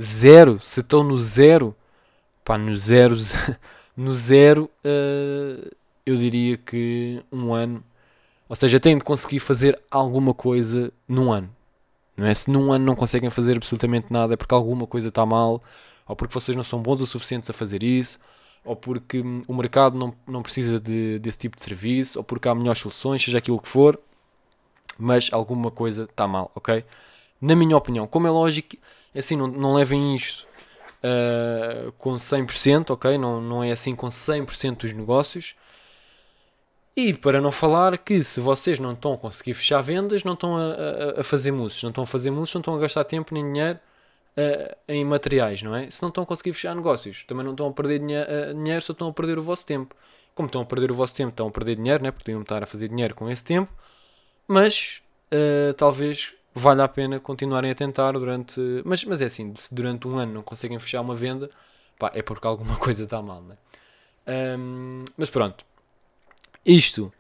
zero, 0.01 0.59
se 0.63 0.81
estão 0.81 1.05
no 1.05 1.19
zero, 1.19 1.77
pá, 2.45 2.57
no 2.57 2.75
zero, 2.77 3.17
no 3.97 4.15
zero, 4.15 4.71
uh, 4.85 5.77
eu 6.11 6.17
diria 6.17 6.57
que 6.57 7.23
um 7.31 7.53
ano, 7.53 7.85
ou 8.49 8.57
seja, 8.57 8.81
têm 8.81 8.97
de 8.97 9.05
conseguir 9.05 9.41
fazer 9.41 9.79
alguma 9.91 10.33
coisa 10.33 10.93
num 11.07 11.31
ano. 11.33 11.51
Não 12.17 12.27
é? 12.27 12.35
Se 12.35 12.51
num 12.51 12.73
ano 12.73 12.85
não 12.85 12.97
conseguem 12.97 13.31
fazer 13.31 13.57
absolutamente 13.57 14.07
nada 14.11 14.35
é 14.35 14.37
porque 14.37 14.55
alguma 14.55 14.87
coisa 14.87 15.09
está 15.09 15.25
mal, 15.27 15.63
ou 16.07 16.17
porque 16.17 16.33
vocês 16.35 16.57
não 16.57 16.65
são 16.65 16.81
bons 16.83 17.01
o 17.01 17.07
suficientes 17.07 17.49
a 17.51 17.53
fazer 17.53 17.83
isso, 17.83 18.19
ou 18.65 18.75
porque 18.75 19.21
hum, 19.21 19.43
o 19.47 19.55
mercado 19.55 19.97
não, 19.99 20.15
não 20.27 20.43
precisa 20.43 20.81
de, 20.81 21.19
desse 21.19 21.39
tipo 21.39 21.57
de 21.57 21.63
serviço, 21.63 22.19
ou 22.19 22.25
porque 22.25 22.49
há 22.49 22.55
melhores 22.55 22.81
soluções, 22.81 23.23
seja 23.23 23.39
aquilo 23.39 23.61
que 23.61 23.69
for, 23.69 24.01
mas 24.99 25.31
alguma 25.33 25.71
coisa 25.71 26.05
está 26.05 26.27
mal, 26.27 26.51
ok? 26.55 26.85
Na 27.41 27.55
minha 27.55 27.77
opinião, 27.77 28.07
como 28.07 28.27
é 28.27 28.31
lógico, 28.31 28.77
é 29.15 29.21
assim, 29.21 29.37
não, 29.37 29.47
não 29.47 29.75
levem 29.75 30.17
isto 30.17 30.47
uh, 31.05 31.93
com 31.93 32.15
100%, 32.15 32.91
ok? 32.91 33.19
Não, 33.19 33.41
não 33.41 33.63
é 33.63 33.71
assim 33.71 33.95
com 33.95 34.09
100% 34.09 34.79
dos 34.79 34.93
negócios. 34.93 35.55
E 36.99 37.15
para 37.15 37.41
não 37.41 37.53
falar 37.53 37.97
que 37.97 38.25
se 38.25 38.41
vocês 38.41 38.81
não 38.81 38.93
estão 38.93 39.13
a 39.13 39.17
conseguir 39.17 39.55
fechar 39.55 39.81
vendas, 39.81 40.25
não 40.25 40.33
estão 40.33 40.57
a, 40.57 40.63
a, 41.19 41.21
a 41.21 41.23
fazer 41.23 41.53
mousses, 41.53 41.81
não 41.81 41.91
estão 41.91 42.03
a 42.03 42.07
fazer 42.09 42.33
mousses, 42.33 42.53
não 42.57 42.61
estão 42.61 42.75
a 42.75 42.79
gastar 42.81 43.05
tempo 43.05 43.33
nem 43.33 43.45
dinheiro 43.45 43.79
uh, 44.37 44.77
em 44.89 45.05
materiais, 45.05 45.63
não 45.63 45.77
é? 45.77 45.89
Se 45.93 46.03
não 46.03 46.09
estão 46.09 46.25
a 46.25 46.27
conseguir 46.27 46.53
fechar 46.55 46.75
negócios, 46.75 47.23
também 47.23 47.45
não 47.45 47.53
estão 47.53 47.69
a 47.69 47.73
perder 47.73 48.01
dinhe 48.01 48.17
uh, 48.21 48.53
dinheiro, 48.53 48.83
só 48.83 48.93
estão 48.93 49.07
a 49.07 49.13
perder 49.13 49.39
o 49.39 49.43
vosso 49.45 49.65
tempo. 49.65 49.95
Como 50.35 50.47
estão 50.47 50.61
a 50.61 50.65
perder 50.65 50.91
o 50.91 50.95
vosso 50.95 51.15
tempo, 51.15 51.31
estão 51.31 51.47
a 51.47 51.51
perder 51.53 51.77
dinheiro, 51.77 52.03
né? 52.03 52.11
porque 52.11 52.25
podiam 52.25 52.43
estar 52.43 52.65
a 52.65 52.67
fazer 52.67 52.89
dinheiro 52.89 53.15
com 53.15 53.31
esse 53.31 53.45
tempo, 53.45 53.73
mas 54.49 55.01
uh, 55.33 55.73
talvez 55.75 56.35
vale 56.53 56.83
a 56.83 56.89
pena 56.89 57.21
continuarem 57.21 57.71
a 57.71 57.77
tentar 57.77 58.11
durante. 58.11 58.61
Mas, 58.85 59.05
mas 59.05 59.21
é 59.21 59.27
assim, 59.27 59.55
se 59.57 59.73
durante 59.73 60.09
um 60.09 60.19
ano 60.19 60.35
não 60.35 60.43
conseguem 60.43 60.81
fechar 60.81 61.01
uma 61.03 61.15
venda, 61.15 61.49
pá, 61.97 62.11
é 62.13 62.23
porque 62.23 62.49
alguma 62.49 62.75
coisa 62.83 63.05
está 63.05 63.23
mal, 63.23 63.41
né? 63.41 63.57
Um, 64.59 65.05
mas 65.17 65.31
pronto, 65.31 65.65
isto 66.69 67.11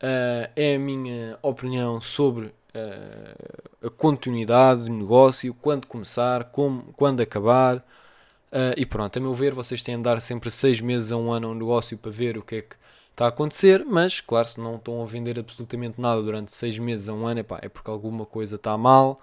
uh, 0.00 0.50
é 0.54 0.76
a 0.76 0.78
minha 0.78 1.36
opinião 1.42 2.00
sobre 2.00 2.46
uh, 2.46 3.86
a 3.86 3.90
continuidade 3.90 4.84
do 4.84 4.92
negócio, 4.92 5.52
quando 5.54 5.86
começar, 5.86 6.44
como, 6.44 6.92
quando 6.94 7.20
acabar. 7.20 7.78
Uh, 8.52 8.72
e 8.76 8.86
pronto, 8.86 9.16
a 9.18 9.20
meu 9.20 9.34
ver, 9.34 9.52
vocês 9.52 9.82
têm 9.82 9.96
de 9.96 10.04
dar 10.04 10.20
sempre 10.20 10.48
seis 10.48 10.80
meses 10.80 11.10
a 11.10 11.16
um 11.16 11.32
ano 11.32 11.48
a 11.48 11.50
um 11.50 11.54
negócio 11.54 11.98
para 11.98 12.12
ver 12.12 12.38
o 12.38 12.42
que 12.42 12.54
é 12.54 12.62
que 12.62 12.76
está 13.10 13.24
a 13.24 13.28
acontecer, 13.28 13.84
mas 13.84 14.20
claro, 14.20 14.46
se 14.46 14.60
não 14.60 14.76
estão 14.76 15.02
a 15.02 15.06
vender 15.06 15.38
absolutamente 15.38 16.00
nada 16.00 16.22
durante 16.22 16.52
seis 16.52 16.78
meses 16.78 17.08
a 17.08 17.12
um 17.12 17.26
ano, 17.26 17.40
epá, 17.40 17.58
é 17.62 17.68
porque 17.68 17.90
alguma 17.90 18.24
coisa 18.24 18.54
está 18.56 18.78
mal. 18.78 19.20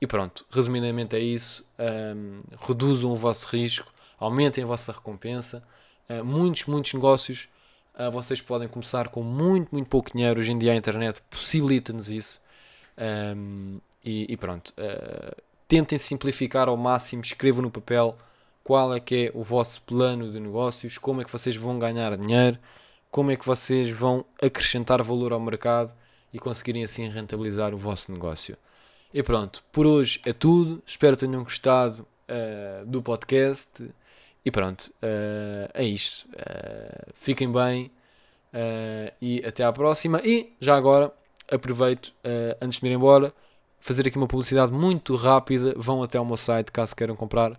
E 0.00 0.06
pronto, 0.06 0.46
resumidamente 0.50 1.16
é 1.16 1.20
isso. 1.20 1.68
Um, 1.78 2.40
reduzam 2.60 3.10
o 3.10 3.16
vosso 3.16 3.46
risco, 3.48 3.92
aumentem 4.18 4.64
a 4.64 4.66
vossa 4.66 4.92
recompensa. 4.92 5.62
Uh, 6.08 6.24
muitos, 6.24 6.66
muitos 6.66 6.94
negócios 6.94 7.48
uh, 8.00 8.10
vocês 8.10 8.40
podem 8.40 8.68
começar 8.68 9.08
com 9.08 9.22
muito, 9.22 9.68
muito 9.70 9.88
pouco 9.88 10.10
dinheiro. 10.12 10.40
Hoje 10.40 10.52
em 10.52 10.58
dia 10.58 10.72
a 10.72 10.76
internet 10.76 11.20
possibilita-nos 11.28 12.08
isso. 12.08 12.40
Um, 13.36 13.78
e, 14.04 14.32
e, 14.32 14.36
pronto, 14.36 14.70
uh, 14.70 15.36
tentem 15.68 15.98
simplificar 15.98 16.68
ao 16.68 16.76
máximo, 16.76 17.22
escrevam 17.22 17.62
no 17.62 17.70
papel 17.70 18.16
qual 18.64 18.94
é 18.94 19.00
que 19.00 19.26
é 19.26 19.30
o 19.34 19.42
vosso 19.42 19.82
plano 19.82 20.30
de 20.30 20.40
negócios, 20.40 20.96
como 20.96 21.20
é 21.20 21.24
que 21.24 21.32
vocês 21.32 21.56
vão 21.56 21.78
ganhar 21.78 22.16
dinheiro, 22.16 22.58
como 23.10 23.30
é 23.30 23.36
que 23.36 23.46
vocês 23.46 23.90
vão 23.90 24.24
acrescentar 24.40 25.02
valor 25.02 25.32
ao 25.32 25.40
mercado 25.40 25.92
e 26.32 26.38
conseguirem 26.38 26.84
assim 26.84 27.08
rentabilizar 27.08 27.74
o 27.74 27.78
vosso 27.78 28.12
negócio. 28.12 28.56
E 29.12 29.22
pronto, 29.22 29.62
por 29.72 29.86
hoje 29.86 30.20
é 30.24 30.32
tudo. 30.32 30.82
Espero 30.86 31.16
que 31.16 31.26
tenham 31.26 31.42
gostado 31.42 32.06
uh, 32.28 32.86
do 32.86 33.02
podcast. 33.02 33.90
E 34.44 34.50
pronto, 34.50 34.90
uh, 35.02 35.70
é 35.74 35.84
isto. 35.84 36.26
Uh, 36.28 37.12
fiquem 37.14 37.50
bem 37.50 37.90
e 39.22 39.44
até 39.46 39.62
à 39.62 39.72
próxima. 39.72 40.20
E 40.24 40.52
já 40.60 40.74
agora, 40.74 41.12
aproveito, 41.48 42.12
antes 42.60 42.80
de 42.80 42.84
me 42.84 42.90
ir 42.90 42.96
embora, 42.96 43.32
fazer 43.78 44.08
aqui 44.08 44.16
uma 44.16 44.26
publicidade 44.26 44.72
muito 44.72 45.14
rápida. 45.14 45.72
Vão 45.76 46.02
até 46.02 46.18
ao 46.18 46.24
meu 46.24 46.36
site 46.36 46.72
caso 46.72 46.96
queiram 46.96 47.14
comprar 47.14 47.52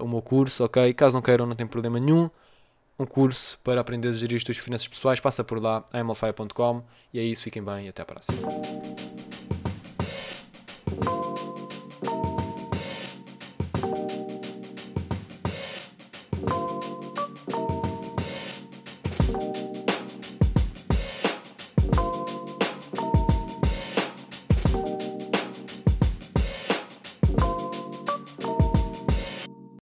o 0.00 0.08
meu 0.08 0.20
curso, 0.20 0.64
ok? 0.64 0.92
Caso 0.92 1.14
não 1.14 1.22
queiram, 1.22 1.46
não 1.46 1.54
tem 1.54 1.68
problema 1.68 2.00
nenhum. 2.00 2.28
Um 2.98 3.06
curso 3.06 3.60
para 3.62 3.80
aprender 3.80 4.08
a 4.08 4.12
gerir 4.12 4.38
as 4.38 4.42
tuas 4.42 4.58
finanças 4.58 4.88
pessoais, 4.88 5.20
passa 5.20 5.44
por 5.44 5.62
lá, 5.62 5.84
amalfire.com. 5.92 6.82
E 7.14 7.20
é 7.20 7.22
isso, 7.22 7.42
fiquem 7.42 7.62
bem 7.62 7.86
e 7.86 7.88
até 7.88 8.02
à 8.02 8.04
próxima. 8.04 8.38